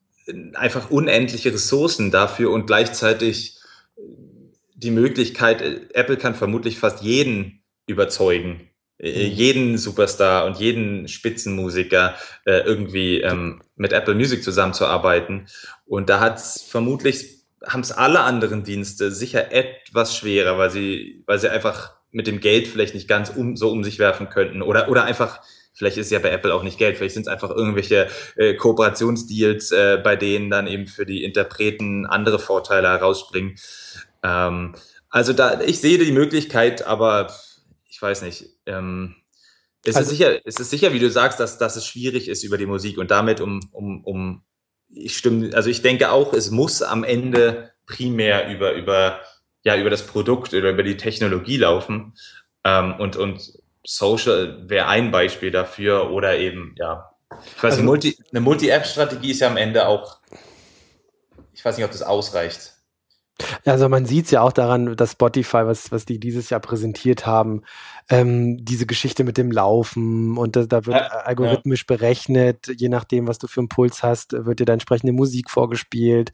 [0.54, 3.58] einfach unendliche Ressourcen dafür und gleichzeitig
[4.74, 5.62] die Möglichkeit,
[5.94, 12.16] Apple kann vermutlich fast jeden überzeugen, jeden Superstar und jeden Spitzenmusiker
[12.46, 15.48] äh, irgendwie ähm, mit Apple Music zusammenzuarbeiten.
[15.86, 21.24] Und da hat es vermutlich, haben es alle anderen Dienste sicher etwas schwerer, weil sie,
[21.26, 24.62] weil sie einfach mit dem Geld vielleicht nicht ganz um, so um sich werfen könnten
[24.62, 25.42] oder, oder einfach
[25.78, 29.72] Vielleicht ist ja bei Apple auch nicht Geld, vielleicht sind es einfach irgendwelche äh, Kooperationsdeals,
[29.72, 33.58] äh, bei denen dann eben für die Interpreten andere Vorteile herausspringen.
[34.24, 34.74] Ähm,
[35.12, 37.32] also da, ich sehe die Möglichkeit, aber
[37.88, 38.46] ich weiß nicht.
[38.66, 39.18] Ähm,
[39.88, 42.44] es, also, ist sicher, es ist sicher, wie du sagst, dass, dass es schwierig ist
[42.44, 44.44] über die Musik und damit um, um, um
[44.90, 49.20] ich stimme, also ich denke auch, es muss am Ende primär über, über,
[49.64, 52.16] ja, über das Produkt oder über die Technologie laufen.
[52.64, 53.54] Ähm, und, und
[53.86, 57.12] Social wäre ein Beispiel dafür oder eben, ja.
[57.46, 60.20] Ich weiß also, nicht, Multi, eine Multi-App-Strategie ist ja am Ende auch,
[61.54, 62.74] ich weiß nicht, ob das ausreicht.
[63.66, 67.26] Also man sieht es ja auch daran, dass Spotify, was, was die dieses Jahr präsentiert
[67.26, 67.64] haben,
[68.10, 71.96] ähm, diese Geschichte mit dem Laufen und da, da wird ja, algorithmisch ja.
[71.96, 76.32] berechnet, je nachdem, was du für einen Puls hast, wird dir da entsprechende Musik vorgespielt.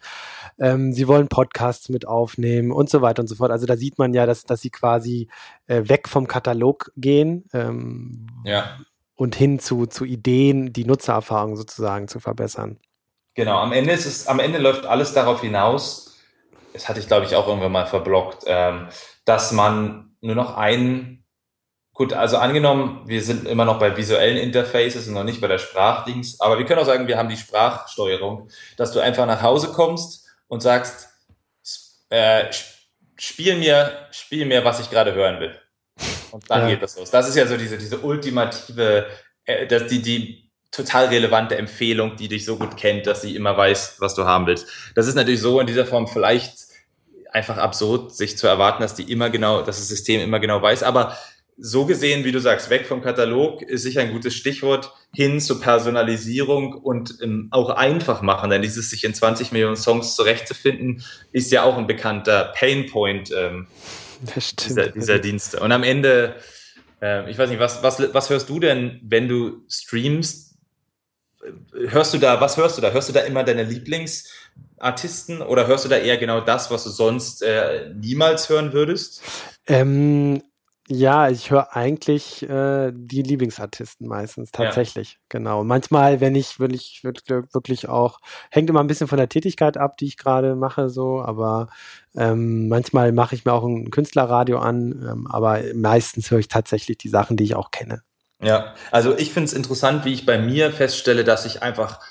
[0.59, 3.51] Ähm, sie wollen Podcasts mit aufnehmen und so weiter und so fort.
[3.51, 5.29] Also da sieht man ja, dass, dass sie quasi
[5.67, 8.77] äh, weg vom Katalog gehen ähm, ja.
[9.15, 12.79] und hin zu, zu Ideen, die Nutzererfahrung sozusagen zu verbessern.
[13.35, 16.19] Genau, am Ende ist es, am Ende läuft alles darauf hinaus,
[16.73, 18.89] das hatte ich glaube ich auch irgendwann mal verblockt, ähm,
[19.25, 21.22] dass man nur noch einen,
[21.93, 25.59] gut, also angenommen, wir sind immer noch bei visuellen Interfaces und noch nicht bei der
[25.59, 29.69] Sprachdings, aber wir können auch sagen, wir haben die Sprachsteuerung, dass du einfach nach Hause
[29.69, 31.09] kommst und sagst,
[32.09, 32.45] äh,
[33.17, 35.55] spiel mir, spiel mir, was ich gerade hören will.
[36.31, 36.69] Und dann ja.
[36.69, 37.11] geht das los.
[37.11, 39.07] Das ist ja so diese, diese ultimative,
[39.45, 43.55] äh, das, die, die total relevante Empfehlung, die dich so gut kennt, dass sie immer
[43.55, 44.67] weiß, was du haben willst.
[44.95, 46.55] Das ist natürlich so in dieser Form vielleicht
[47.31, 50.81] einfach absurd, sich zu erwarten, dass die immer genau, dass das System immer genau weiß.
[50.83, 51.17] Aber
[51.57, 55.61] so gesehen, wie du sagst, weg vom Katalog ist sicher ein gutes Stichwort hin zur
[55.61, 58.49] Personalisierung und ähm, auch einfach machen.
[58.49, 63.67] Denn dieses sich in 20 Millionen Songs zurechtzufinden, ist ja auch ein bekannter Painpoint ähm,
[64.59, 65.59] dieser, dieser Dienste.
[65.59, 66.35] Und am Ende,
[67.01, 70.53] äh, ich weiß nicht, was, was, was hörst du denn, wenn du streamst?
[71.89, 72.91] hörst du da, was hörst du da?
[72.91, 76.89] Hörst du da immer deine Lieblingsartisten oder hörst du da eher genau das, was du
[76.89, 79.21] sonst äh, niemals hören würdest?
[79.67, 80.41] Ähm,
[80.89, 85.19] ja, ich höre eigentlich äh, die Lieblingsartisten meistens, tatsächlich, ja.
[85.29, 85.63] genau.
[85.63, 88.19] Manchmal, wenn ich wirklich, wirklich auch,
[88.51, 91.69] hängt immer ein bisschen von der Tätigkeit ab, die ich gerade mache, so, aber
[92.15, 96.97] ähm, manchmal mache ich mir auch ein Künstlerradio an, ähm, aber meistens höre ich tatsächlich
[96.97, 98.01] die Sachen, die ich auch kenne.
[98.41, 102.01] Ja, also ich finde es interessant, wie ich bei mir feststelle, dass ich einfach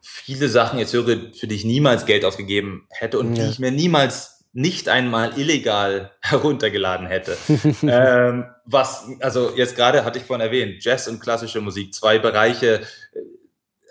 [0.00, 3.44] viele Sachen jetzt höre, für die ich niemals Geld ausgegeben hätte und ja.
[3.44, 7.36] die ich mir niemals nicht einmal illegal heruntergeladen hätte.
[7.82, 12.80] ähm, was, also jetzt gerade hatte ich vorhin erwähnt, Jazz und klassische Musik, zwei Bereiche,
[13.12, 13.20] äh,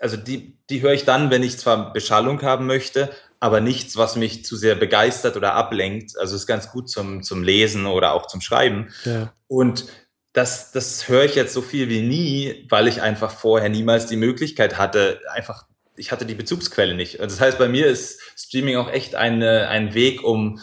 [0.00, 4.16] also die, die höre ich dann, wenn ich zwar Beschallung haben möchte, aber nichts, was
[4.16, 6.18] mich zu sehr begeistert oder ablenkt.
[6.18, 8.92] Also ist ganz gut zum, zum Lesen oder auch zum Schreiben.
[9.04, 9.32] Ja.
[9.46, 9.86] Und
[10.32, 14.16] das, das höre ich jetzt so viel wie nie, weil ich einfach vorher niemals die
[14.16, 15.64] Möglichkeit hatte, einfach,
[16.00, 17.20] ich hatte die Bezugsquelle nicht.
[17.20, 20.58] Also das heißt, bei mir ist Streaming auch echt eine, ein Weg, um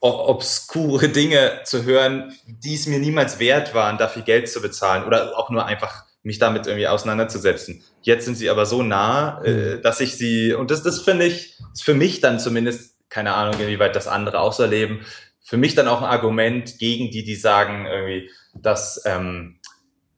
[0.00, 5.36] obskure Dinge zu hören, die es mir niemals wert waren, dafür Geld zu bezahlen oder
[5.36, 7.82] auch nur einfach mich damit irgendwie auseinanderzusetzen.
[8.02, 9.82] Jetzt sind sie aber so nah, äh, mhm.
[9.82, 13.60] dass ich sie, und das, das finde ich, ist für mich dann zumindest, keine Ahnung,
[13.60, 15.06] inwieweit das andere auch so erleben,
[15.42, 19.55] für mich dann auch ein Argument gegen die, die sagen irgendwie, dass ähm,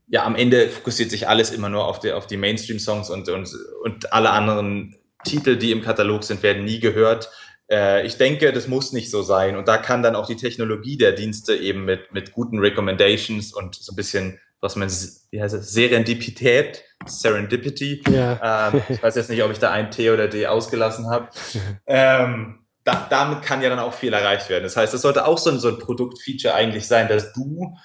[0.08, 3.48] ja am Ende fokussiert sich alles immer nur auf die, auf die Mainstream-Songs und, und,
[3.84, 7.30] und alle anderen Titel, die im Katalog sind, werden nie gehört.
[7.70, 9.56] Äh, ich denke, das muss nicht so sein.
[9.56, 13.74] Und da kann dann auch die Technologie der Dienste eben mit, mit guten Recommendations und
[13.74, 14.88] so ein bisschen, was man,
[15.30, 18.02] wie heißt es, Serendipität, Serendipity.
[18.10, 18.70] Ja.
[18.72, 21.28] Ähm, ich weiß jetzt nicht, ob ich da ein T oder D ausgelassen habe.
[21.86, 24.64] ähm, da, damit kann ja dann auch viel erreicht werden.
[24.64, 27.76] Das heißt, es sollte auch so ein, so ein Produktfeature eigentlich sein, dass du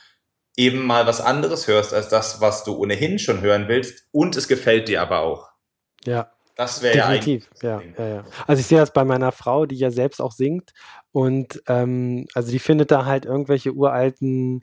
[0.55, 4.47] eben mal was anderes hörst als das, was du ohnehin schon hören willst und es
[4.47, 5.49] gefällt dir aber auch.
[6.05, 6.31] Ja.
[6.55, 7.49] Das wäre ja eigentlich.
[7.63, 8.23] Ja, ja, ja.
[8.45, 10.71] Also ich sehe das bei meiner Frau, die ja selbst auch singt
[11.11, 14.61] und ähm, also die findet da halt irgendwelche uralten,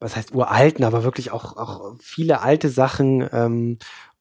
[0.00, 3.78] was heißt uralten, aber wirklich auch, auch viele alte Sachen ähm,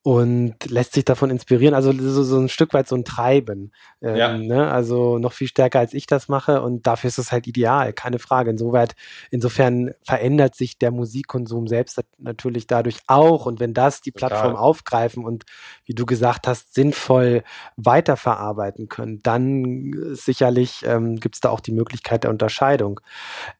[0.07, 1.73] und lässt sich davon inspirieren.
[1.73, 3.73] Also so, so ein Stück weit so ein Treiben.
[4.01, 4.37] Ähm, ja.
[4.37, 4.71] ne?
[4.71, 8.17] Also noch viel stärker als ich das mache und dafür ist es halt ideal, keine
[8.17, 8.51] Frage.
[8.51, 8.95] Insoweit,
[9.31, 13.47] insofern verändert sich der Musikkonsum selbst natürlich dadurch auch.
[13.47, 14.29] Und wenn das die Total.
[14.29, 15.43] Plattform aufgreifen und
[15.83, 17.43] wie du gesagt hast, sinnvoll
[17.75, 23.01] weiterverarbeiten können, dann sicherlich ähm, gibt es da auch die Möglichkeit der Unterscheidung.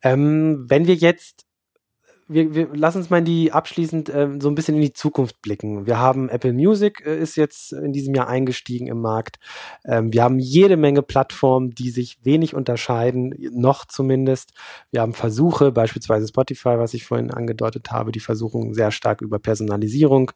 [0.01, 1.46] Ähm, wenn wir jetzt
[2.27, 5.41] wir, wir lass uns mal in die abschließend äh, so ein bisschen in die Zukunft
[5.41, 5.85] blicken.
[5.85, 9.39] Wir haben Apple Music äh, ist jetzt in diesem Jahr eingestiegen im Markt.
[9.85, 14.53] Ähm, wir haben jede Menge Plattformen, die sich wenig unterscheiden, noch zumindest.
[14.91, 19.39] Wir haben Versuche, beispielsweise Spotify, was ich vorhin angedeutet habe, die versuchen sehr stark über
[19.39, 20.31] Personalisierung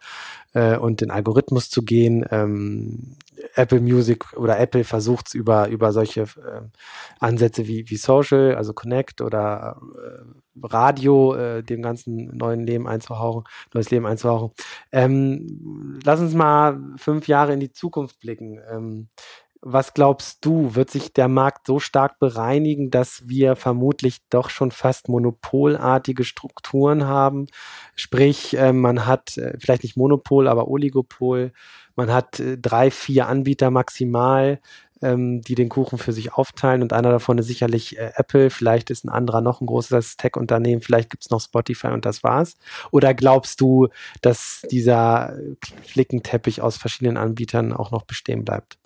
[0.54, 2.26] äh, und den Algorithmus zu gehen.
[2.32, 3.16] Ähm,
[3.56, 6.62] Apple Music oder Apple versucht es über, über solche äh,
[7.20, 10.26] Ansätze wie, wie Social, also Connect oder äh,
[10.64, 14.52] Radio, äh, dem ganzen neuen Leben einzuhauchen, neues Leben einzuhauchen.
[14.92, 18.60] Ähm, lass uns mal fünf Jahre in die Zukunft blicken.
[18.70, 19.10] Ähm,
[19.62, 24.72] was glaubst du, wird sich der Markt so stark bereinigen, dass wir vermutlich doch schon
[24.72, 27.46] fast monopolartige Strukturen haben?
[27.96, 31.54] Sprich, äh, man hat äh, vielleicht nicht Monopol, aber Oligopol.
[31.96, 34.60] Man hat äh, drei, vier Anbieter maximal,
[35.04, 39.06] ähm, die den Kuchen für sich aufteilen und einer davon ist sicherlich Apple, vielleicht ist
[39.06, 42.58] ein anderer noch ein großes Tech-Unternehmen, vielleicht gibt's noch Spotify und das war's.
[42.90, 43.90] Oder glaubst du,
[44.22, 45.36] dass dieser
[45.84, 48.81] Flickenteppich aus verschiedenen Anbietern auch noch bestehen bleibt?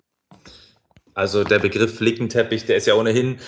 [1.16, 3.38] Also der Begriff Flickenteppich, der ist ja ohnehin,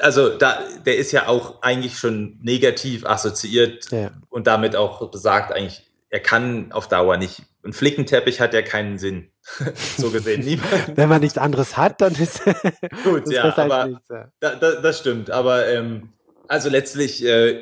[0.00, 4.10] also da, der ist ja auch eigentlich schon negativ assoziiert ja.
[4.30, 7.42] und damit auch besagt eigentlich, er kann auf Dauer nicht.
[7.64, 9.28] Ein Flickenteppich hat ja keinen Sinn.
[9.98, 10.62] so gesehen.
[10.94, 12.42] Wenn man nichts anderes hat, dann ist
[13.04, 14.28] gut, ja, halt aber nichts, ja.
[14.40, 15.30] Da, da, das stimmt.
[15.30, 16.14] Aber ähm,
[16.48, 17.60] also letztlich äh,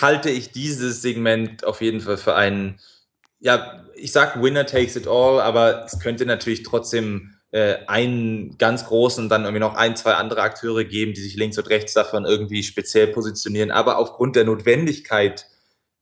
[0.00, 2.80] halte ich dieses Segment auf jeden Fall für einen,
[3.40, 8.86] ja, ich sag Winner takes it all, aber es könnte natürlich trotzdem äh, einen ganz
[8.86, 12.24] großen dann irgendwie noch ein, zwei andere Akteure geben, die sich links und rechts davon
[12.24, 13.70] irgendwie speziell positionieren.
[13.70, 15.46] Aber aufgrund der Notwendigkeit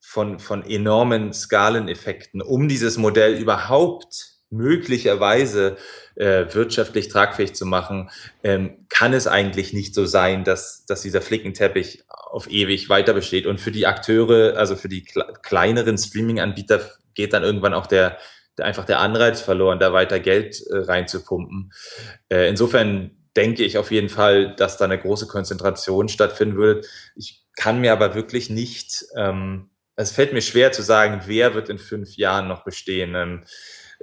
[0.01, 5.77] von, von enormen Skaleneffekten, um dieses Modell überhaupt möglicherweise
[6.15, 8.09] äh, wirtschaftlich tragfähig zu machen,
[8.43, 13.45] ähm, kann es eigentlich nicht so sein, dass, dass dieser Flickenteppich auf ewig weiter besteht.
[13.47, 15.05] Und für die Akteure, also für die
[15.43, 16.81] kleineren Streaming-Anbieter
[17.13, 18.17] geht dann irgendwann auch der,
[18.61, 21.73] einfach der Anreiz verloren, da weiter Geld äh, reinzupumpen.
[22.29, 26.87] Äh, insofern denke ich auf jeden Fall, dass da eine große Konzentration stattfinden würde.
[27.17, 31.69] Ich kann mir aber wirklich nicht, ähm, es fällt mir schwer zu sagen, wer wird
[31.69, 33.15] in fünf Jahren noch bestehen.
[33.15, 33.45] Ähm,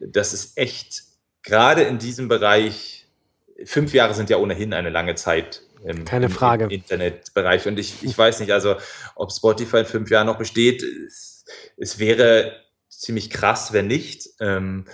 [0.01, 1.03] das ist echt,
[1.43, 3.07] gerade in diesem Bereich,
[3.65, 5.61] fünf Jahre sind ja ohnehin eine lange Zeit.
[5.83, 6.65] Im, Keine Frage.
[6.65, 7.67] Im Internetbereich.
[7.67, 8.75] Und ich, ich weiß nicht, also
[9.15, 10.83] ob Spotify in fünf Jahren noch besteht.
[10.83, 11.45] Es,
[11.77, 12.53] es wäre
[12.99, 14.27] ziemlich krass, wenn nicht.
[14.39, 14.85] Ähm,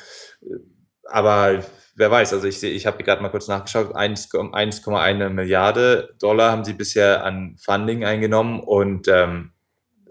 [1.05, 1.63] aber
[1.95, 6.73] wer weiß, also ich, ich habe gerade mal kurz nachgeschaut, 1,1 Milliarde Dollar haben sie
[6.73, 9.51] bisher an Funding eingenommen und ähm,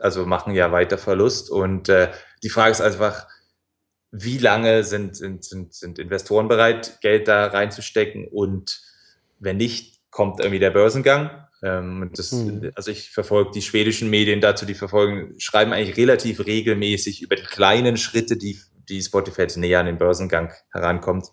[0.01, 1.51] also machen ja weiter Verlust.
[1.51, 2.11] Und äh,
[2.43, 3.27] die Frage ist einfach,
[4.11, 8.81] wie lange sind, sind, sind, sind Investoren bereit, Geld da reinzustecken und
[9.39, 11.44] wenn nicht, kommt irgendwie der Börsengang.
[11.65, 12.71] Ähm, das, hm.
[12.75, 17.43] Also ich verfolge die schwedischen Medien dazu, die verfolgen, schreiben eigentlich relativ regelmäßig über die
[17.43, 18.59] kleinen Schritte, die,
[18.89, 21.29] die Spotify jetzt näher an den Börsengang herankommt.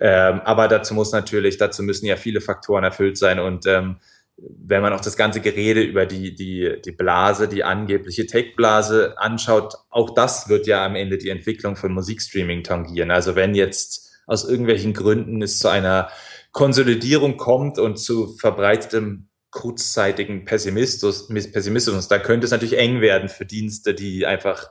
[0.00, 3.96] Ähm, aber dazu muss natürlich, dazu müssen ja viele Faktoren erfüllt sein und ähm,
[4.40, 9.74] wenn man auch das ganze Gerede über die, die, die Blase, die angebliche Tech-Blase anschaut,
[9.90, 13.10] auch das wird ja am Ende die Entwicklung von Musikstreaming tangieren.
[13.10, 16.08] Also wenn jetzt aus irgendwelchen Gründen es zu einer
[16.52, 22.08] Konsolidierung kommt und zu verbreitetem kurzzeitigen Pessimismus, Pessimismus.
[22.08, 24.70] Da könnte es natürlich eng werden für Dienste, die einfach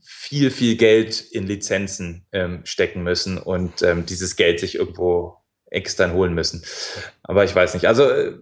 [0.00, 5.36] viel, viel Geld in Lizenzen ähm, stecken müssen und ähm, dieses Geld sich irgendwo
[5.66, 6.64] extern holen müssen.
[7.22, 7.86] Aber ich weiß nicht.
[7.86, 8.34] Also äh,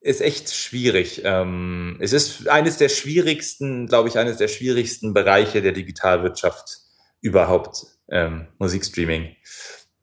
[0.00, 1.22] ist echt schwierig.
[1.24, 6.78] Ähm, es ist eines der schwierigsten, glaube ich, eines der schwierigsten Bereiche der Digitalwirtschaft
[7.20, 9.34] überhaupt, ähm, Musikstreaming.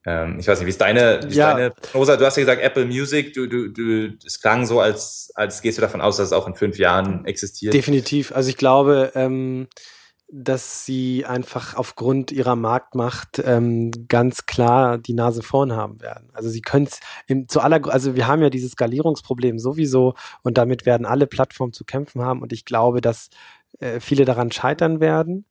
[0.05, 1.53] Ähm, ich weiß nicht, wie ist deine, wie ist ja.
[1.53, 2.17] deine Prosa?
[2.17, 5.77] Du hast ja gesagt, Apple Music, du, du, du, es klang so, als, als gehst
[5.77, 7.73] du davon aus, dass es auch in fünf Jahren existiert.
[7.73, 8.31] Definitiv.
[8.33, 9.67] Also ich glaube, ähm,
[10.35, 16.31] dass sie einfach aufgrund ihrer Marktmacht ähm, ganz klar die Nase vorn haben werden.
[16.33, 16.99] Also sie können es
[17.47, 21.85] zu aller, also wir haben ja dieses Skalierungsproblem sowieso und damit werden alle Plattformen zu
[21.85, 23.29] kämpfen haben und ich glaube, dass
[23.79, 25.45] äh, viele daran scheitern werden.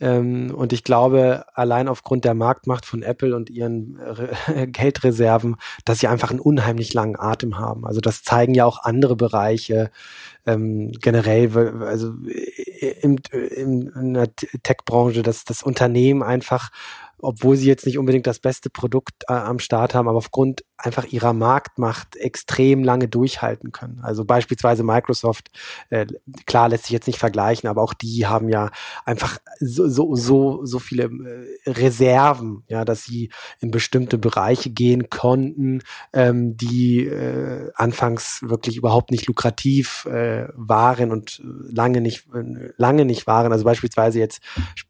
[0.00, 5.98] Ähm, und ich glaube, allein aufgrund der Marktmacht von Apple und ihren Re Geldreserven, dass
[5.98, 7.86] sie einfach einen unheimlich langen Atem haben.
[7.86, 9.90] Also das zeigen ja auch andere Bereiche
[10.46, 12.14] ähm, generell, also
[13.02, 16.70] im, im, in der Tech-Branche, dass das Unternehmen einfach
[17.22, 21.04] obwohl sie jetzt nicht unbedingt das beste Produkt äh, am Start haben, aber aufgrund einfach
[21.06, 24.00] ihrer Marktmacht extrem lange durchhalten können.
[24.02, 25.50] Also beispielsweise Microsoft,
[25.90, 26.06] äh,
[26.46, 28.70] klar lässt sich jetzt nicht vergleichen, aber auch die haben ja
[29.04, 35.10] einfach so, so, so, so viele äh, Reserven, ja, dass sie in bestimmte Bereiche gehen
[35.10, 42.72] konnten, ähm, die äh, anfangs wirklich überhaupt nicht lukrativ äh, waren und lange nicht, äh,
[42.76, 43.52] lange nicht waren.
[43.52, 44.40] Also beispielsweise jetzt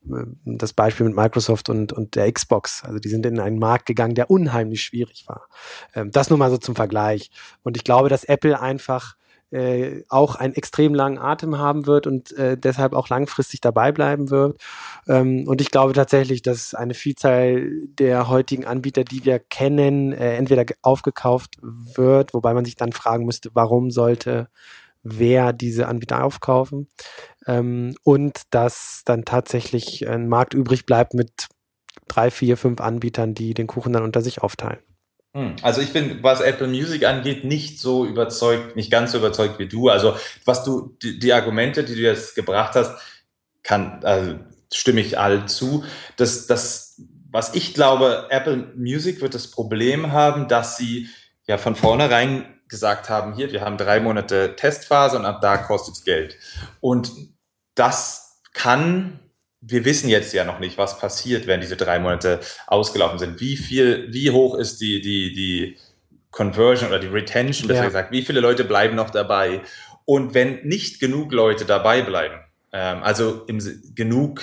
[0.09, 2.85] äh, das Beispiel mit Microsoft und, und der Xbox.
[2.85, 5.49] Also die sind in einen Markt gegangen, der unheimlich schwierig war.
[5.95, 7.31] Ähm, das nur mal so zum Vergleich.
[7.63, 9.17] Und ich glaube, dass Apple einfach
[9.51, 14.31] äh, auch einen extrem langen Atem haben wird und äh, deshalb auch langfristig dabei bleiben
[14.31, 14.61] wird.
[15.09, 17.69] Ähm, und ich glaube tatsächlich, dass eine Vielzahl
[17.99, 23.25] der heutigen Anbieter, die wir kennen, äh, entweder aufgekauft wird, wobei man sich dann fragen
[23.25, 24.49] müsste, warum sollte
[25.03, 26.89] wer diese Anbieter aufkaufen
[27.47, 31.49] ähm, und dass dann tatsächlich ein Markt übrig bleibt mit
[32.09, 34.81] drei, vier, fünf Anbietern, die den Kuchen dann unter sich aufteilen.
[35.35, 39.59] Hm, also ich bin, was Apple Music angeht, nicht so überzeugt, nicht ganz so überzeugt
[39.59, 39.89] wie du.
[39.89, 43.01] Also was du, die, die Argumente, die du jetzt gebracht hast,
[43.63, 44.37] kann, also
[44.73, 45.85] stimme ich all zu.
[46.17, 51.09] Das, das, was ich glaube, Apple Music wird das Problem haben, dass sie
[51.47, 55.97] ja von vornherein gesagt haben, hier, wir haben drei Monate Testphase und ab da kostet
[55.97, 56.39] es Geld.
[56.81, 57.13] Und
[57.75, 59.21] das kann
[59.61, 63.41] wir wissen jetzt ja noch nicht, was passiert, wenn diese drei Monate ausgelaufen sind.
[63.41, 65.77] Wie viel, wie hoch ist die, die, die
[66.31, 67.87] Conversion oder die Retention, besser ja.
[67.87, 69.61] gesagt, wie viele Leute bleiben noch dabei?
[70.07, 72.41] Und wenn nicht genug Leute dabei bleiben,
[72.73, 73.61] ähm, also im,
[73.95, 74.43] genug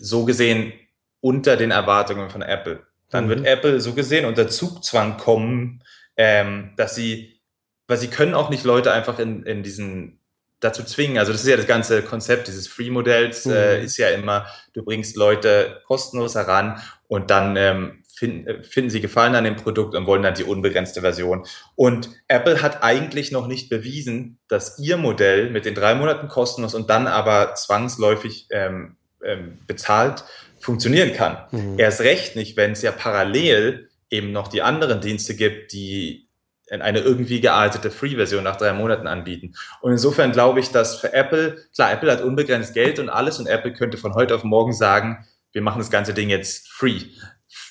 [0.00, 0.72] so gesehen
[1.20, 3.28] unter den Erwartungen von Apple, dann mhm.
[3.28, 5.82] wird Apple so gesehen unter Zugzwang kommen,
[6.16, 7.40] ähm, dass sie,
[7.88, 10.19] weil sie können auch nicht Leute einfach in, in diesen
[10.60, 11.18] dazu zwingen.
[11.18, 13.52] Also das ist ja das ganze Konzept dieses Free-Modells, mhm.
[13.52, 18.90] äh, ist ja immer, du bringst Leute kostenlos heran und dann ähm, find, äh, finden
[18.90, 21.46] sie Gefallen an dem Produkt und wollen dann die unbegrenzte Version.
[21.74, 26.74] Und Apple hat eigentlich noch nicht bewiesen, dass ihr Modell mit den drei Monaten kostenlos
[26.74, 30.24] und dann aber zwangsläufig ähm, ähm, bezahlt
[30.60, 31.38] funktionieren kann.
[31.50, 31.78] Mhm.
[31.78, 36.26] Erst recht nicht, wenn es ja parallel eben noch die anderen Dienste gibt, die
[36.70, 39.54] eine irgendwie geartete Free-Version nach drei Monaten anbieten.
[39.80, 43.46] Und insofern glaube ich, dass für Apple, klar, Apple hat unbegrenzt Geld und alles und
[43.46, 47.00] Apple könnte von heute auf morgen sagen, wir machen das ganze Ding jetzt free,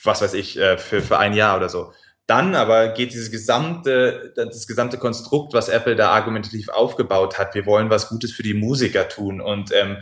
[0.03, 1.93] was weiß ich, äh, für, für ein Jahr oder so.
[2.27, 7.65] Dann aber geht dieses gesamte, das gesamte Konstrukt, was Apple da argumentativ aufgebaut hat, wir
[7.65, 9.97] wollen was Gutes für die Musiker tun und ähm,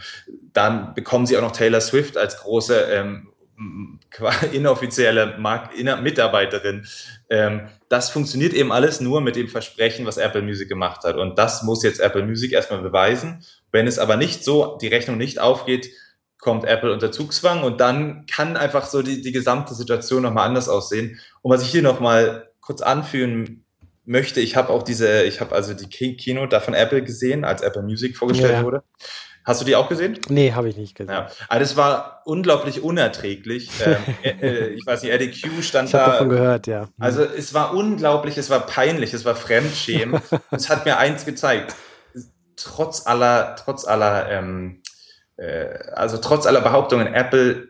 [0.52, 3.30] dann bekommen sie auch noch Taylor Swift als große ähm,
[4.52, 6.86] inoffizielle Markt Mitarbeiterin.
[7.30, 11.16] Ähm, das funktioniert eben alles nur mit dem Versprechen, was Apple Music gemacht hat.
[11.16, 13.46] Und das muss jetzt Apple Music erstmal beweisen.
[13.72, 15.90] Wenn es aber nicht so, die Rechnung nicht aufgeht,
[16.40, 20.70] kommt Apple unter Zugzwang und dann kann einfach so die, die gesamte Situation nochmal anders
[20.70, 21.20] aussehen.
[21.42, 23.64] Und was ich hier nochmal kurz anführen
[24.06, 27.62] möchte, ich habe auch diese, ich habe also die Keynote da von Apple gesehen, als
[27.62, 28.64] Apple Music vorgestellt ja.
[28.64, 28.84] wurde.
[29.48, 30.20] Hast du die auch gesehen?
[30.28, 31.14] Nee, habe ich nicht gesehen.
[31.14, 31.32] Ja.
[31.48, 33.70] Also das war unglaublich unerträglich.
[33.86, 36.06] ähm, äh, äh, ich weiß nicht, Eddie Q stand ich da.
[36.06, 36.90] Ich davon gehört, ja.
[37.00, 40.22] Also es war unglaublich, es war peinlich, es war Fremdschämen.
[40.52, 41.76] es hat mir eins gezeigt.
[42.58, 44.82] Trotz aller, trotz aller, ähm,
[45.38, 47.70] äh, also trotz aller Behauptungen, Apple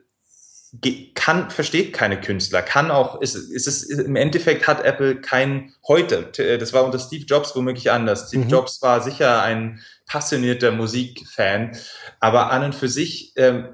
[1.15, 6.30] kann, versteht keine Künstler, kann auch, ist, ist es, im Endeffekt hat Apple kein, heute,
[6.59, 8.28] das war unter Steve Jobs womöglich anders.
[8.28, 8.49] Steve mhm.
[8.49, 11.78] Jobs war sicher ein passionierter Musikfan,
[12.20, 13.70] aber an und für sich ähm,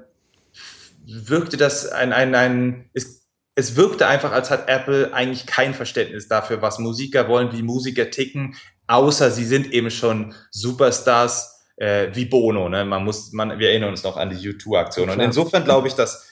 [1.04, 3.26] wirkte das ein, ein, ein es,
[3.56, 8.10] es wirkte einfach, als hat Apple eigentlich kein Verständnis dafür, was Musiker wollen, wie Musiker
[8.10, 12.68] ticken, außer sie sind eben schon Superstars äh, wie Bono.
[12.68, 12.84] Ne?
[12.84, 15.10] Man muss, man, wir erinnern uns noch an die U2-Aktion.
[15.10, 16.28] Und insofern glaube ich, dass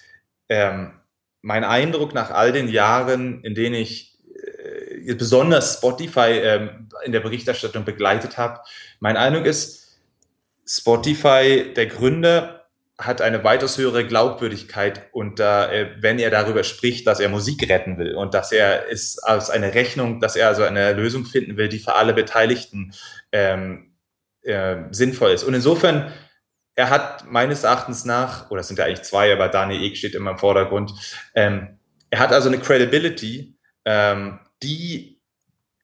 [0.52, 0.92] ähm,
[1.40, 4.18] mein Eindruck nach all den Jahren, in denen ich
[5.06, 8.60] äh, besonders Spotify ähm, in der Berichterstattung begleitet habe,
[9.00, 9.98] mein Eindruck ist,
[10.66, 12.66] Spotify, der Gründer,
[12.98, 17.98] hat eine weitaus höhere Glaubwürdigkeit und äh, wenn er darüber spricht, dass er Musik retten
[17.98, 21.68] will und dass er es als eine Rechnung, dass er also eine Lösung finden will,
[21.68, 22.92] die für alle Beteiligten
[23.32, 23.94] ähm,
[24.42, 25.42] äh, sinnvoll ist.
[25.42, 26.12] Und insofern,
[26.74, 30.14] er hat meines Erachtens nach, oder es sind ja eigentlich zwei, aber Daniel Ek steht
[30.14, 30.92] immer im Vordergrund,
[31.34, 31.78] ähm,
[32.10, 35.20] er hat also eine Credibility, ähm, die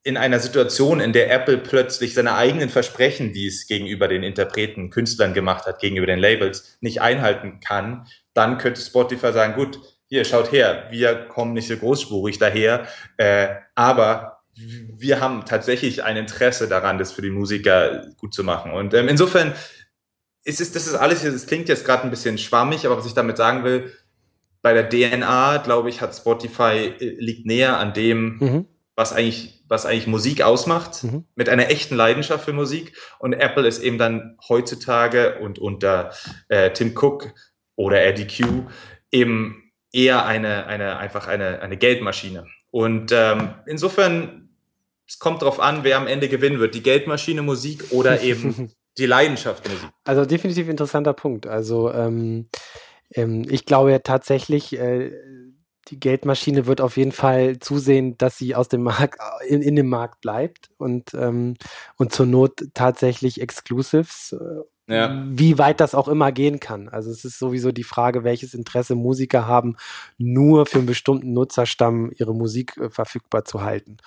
[0.05, 4.91] in einer Situation, in der Apple plötzlich seine eigenen Versprechen, die es gegenüber den Interpreten,
[4.91, 10.25] Künstlern gemacht hat, gegenüber den Labels, nicht einhalten kann, dann könnte Spotify sagen, gut, hier,
[10.25, 12.87] schaut her, wir kommen nicht so großspurig daher,
[13.19, 18.73] äh, aber wir haben tatsächlich ein Interesse daran, das für die Musiker gut zu machen.
[18.73, 19.55] Und ähm, insofern
[20.49, 23.13] ist es, das ist alles, es klingt jetzt gerade ein bisschen schwammig, aber was ich
[23.13, 23.93] damit sagen will,
[24.63, 28.67] bei der DNA, glaube ich, hat Spotify äh, liegt näher an dem, mhm.
[28.97, 31.25] was eigentlich, was eigentlich Musik ausmacht, mhm.
[31.35, 32.97] mit einer echten Leidenschaft für Musik.
[33.19, 36.13] Und Apple ist eben dann heutzutage und unter
[36.49, 37.35] äh, Tim Cook
[37.77, 38.67] oder Eddie Q
[39.13, 42.47] eben eher eine, eine, einfach eine, eine Geldmaschine.
[42.71, 44.49] Und ähm, insofern,
[45.07, 49.07] es kommt darauf an, wer am Ende gewinnen wird, die Geldmaschine Musik oder eben die
[49.07, 49.91] Leidenschaft Musik.
[50.05, 51.47] Also definitiv interessanter Punkt.
[51.47, 52.49] Also ähm,
[53.15, 55.11] ähm, ich glaube tatsächlich, äh,
[55.89, 59.89] die Geldmaschine wird auf jeden Fall zusehen, dass sie aus dem Markt, in, in dem
[59.89, 61.55] Markt bleibt und, ähm,
[61.97, 65.25] und zur Not tatsächlich Exclusives äh, ja.
[65.29, 66.89] wie weit das auch immer gehen kann.
[66.89, 69.77] Also es ist sowieso die Frage, welches Interesse Musiker haben,
[70.17, 73.99] nur für einen bestimmten Nutzerstamm ihre Musik äh, verfügbar zu halten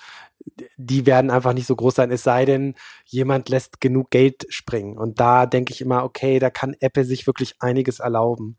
[0.76, 2.74] die werden einfach nicht so groß sein, es sei denn,
[3.04, 4.96] jemand lässt genug Geld springen.
[4.96, 8.56] Und da denke ich immer, okay, da kann Apple sich wirklich einiges erlauben.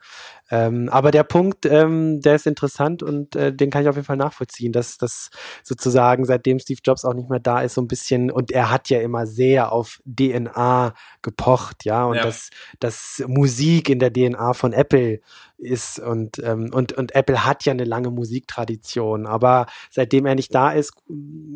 [0.54, 4.06] Ähm, aber der Punkt, ähm, der ist interessant und äh, den kann ich auf jeden
[4.06, 5.32] Fall nachvollziehen, dass das
[5.64, 8.88] sozusagen, seitdem Steve Jobs auch nicht mehr da ist, so ein bisschen, und er hat
[8.90, 10.94] ja immer sehr auf DNA
[11.24, 12.22] gepocht, ja, und ja.
[12.22, 15.22] dass das Musik in der DNA von Apple
[15.64, 20.54] ist und, ähm, und, und Apple hat ja eine lange Musiktradition, aber seitdem er nicht
[20.54, 20.94] da ist,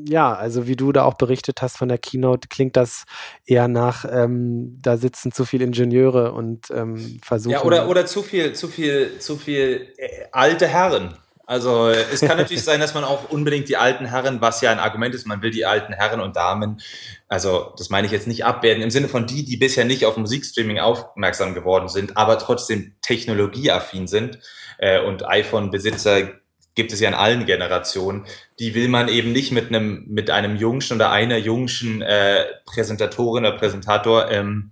[0.07, 3.05] ja, also wie du da auch berichtet hast von der Keynote, klingt das
[3.45, 7.53] eher nach, ähm, da sitzen zu viele Ingenieure und ähm, versuchen.
[7.53, 11.17] Ja, oder, oder zu viel, zu viel, zu viel äh, alte Herren.
[11.49, 14.79] Also es kann natürlich sein, dass man auch unbedingt die alten Herren, was ja ein
[14.79, 16.81] Argument ist, man will die alten Herren und Damen,
[17.29, 20.17] also das meine ich jetzt nicht abwerten, im Sinne von die, die bisher nicht auf
[20.17, 24.39] Musikstreaming aufmerksam geworden sind, aber trotzdem technologieaffin sind
[24.77, 26.33] äh, und iPhone-Besitzer
[26.75, 28.25] gibt es ja in allen Generationen,
[28.59, 33.45] die will man eben nicht mit einem, mit einem Jungschen oder einer Jungschen äh, Präsentatorin
[33.45, 34.71] oder Präsentator ähm,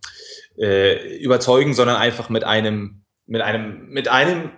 [0.58, 4.52] äh, überzeugen, sondern einfach mit einem, mit einem, mit einem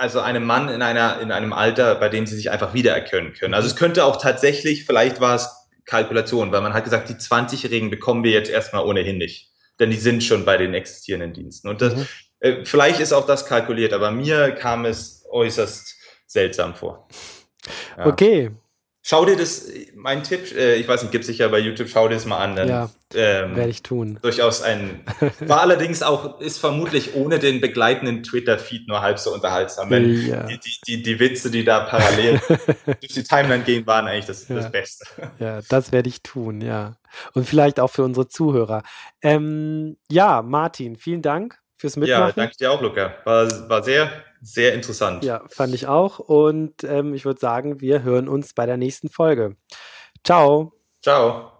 [0.00, 3.52] also einem Mann in einer in einem Alter, bei dem sie sich einfach wiedererkennen können.
[3.52, 5.50] Also es könnte auch tatsächlich, vielleicht war es
[5.84, 9.98] Kalkulation, weil man hat gesagt, die 20-Jährigen bekommen wir jetzt erstmal ohnehin nicht, denn die
[9.98, 11.68] sind schon bei den existierenden Diensten.
[11.68, 12.06] Und das, mhm.
[12.40, 15.96] äh, vielleicht ist auch das kalkuliert, aber mir kam es äußerst
[16.26, 17.06] seltsam vor.
[17.98, 18.06] Ja.
[18.06, 18.52] Okay,
[19.10, 22.06] Schau dir das, mein Tipp, äh, ich weiß nicht, gibt es sicher bei YouTube, schau
[22.06, 22.54] dir das mal an.
[22.54, 24.20] Dann, ja, ähm, werde ich tun.
[24.22, 25.04] Durchaus ein,
[25.40, 29.90] war allerdings auch, ist vermutlich ohne den begleitenden Twitter-Feed nur halb so unterhaltsam.
[29.90, 30.44] Wenn ja.
[30.44, 32.40] die, die, die, die, Witze, die da parallel
[32.86, 34.54] durch die Timeline gehen, waren eigentlich das, ja.
[34.54, 35.04] das Beste.
[35.40, 36.94] Ja, das werde ich tun, ja.
[37.34, 38.84] Und vielleicht auch für unsere Zuhörer.
[39.22, 42.28] Ähm, ja, Martin, vielen Dank fürs Mitmachen.
[42.28, 43.16] Ja, danke dir auch, Luca.
[43.24, 44.08] War, war sehr
[44.40, 45.24] sehr interessant.
[45.24, 46.18] Ja, fand ich auch.
[46.18, 49.56] Und ähm, ich würde sagen, wir hören uns bei der nächsten Folge.
[50.24, 50.72] Ciao.
[51.02, 51.52] Ciao.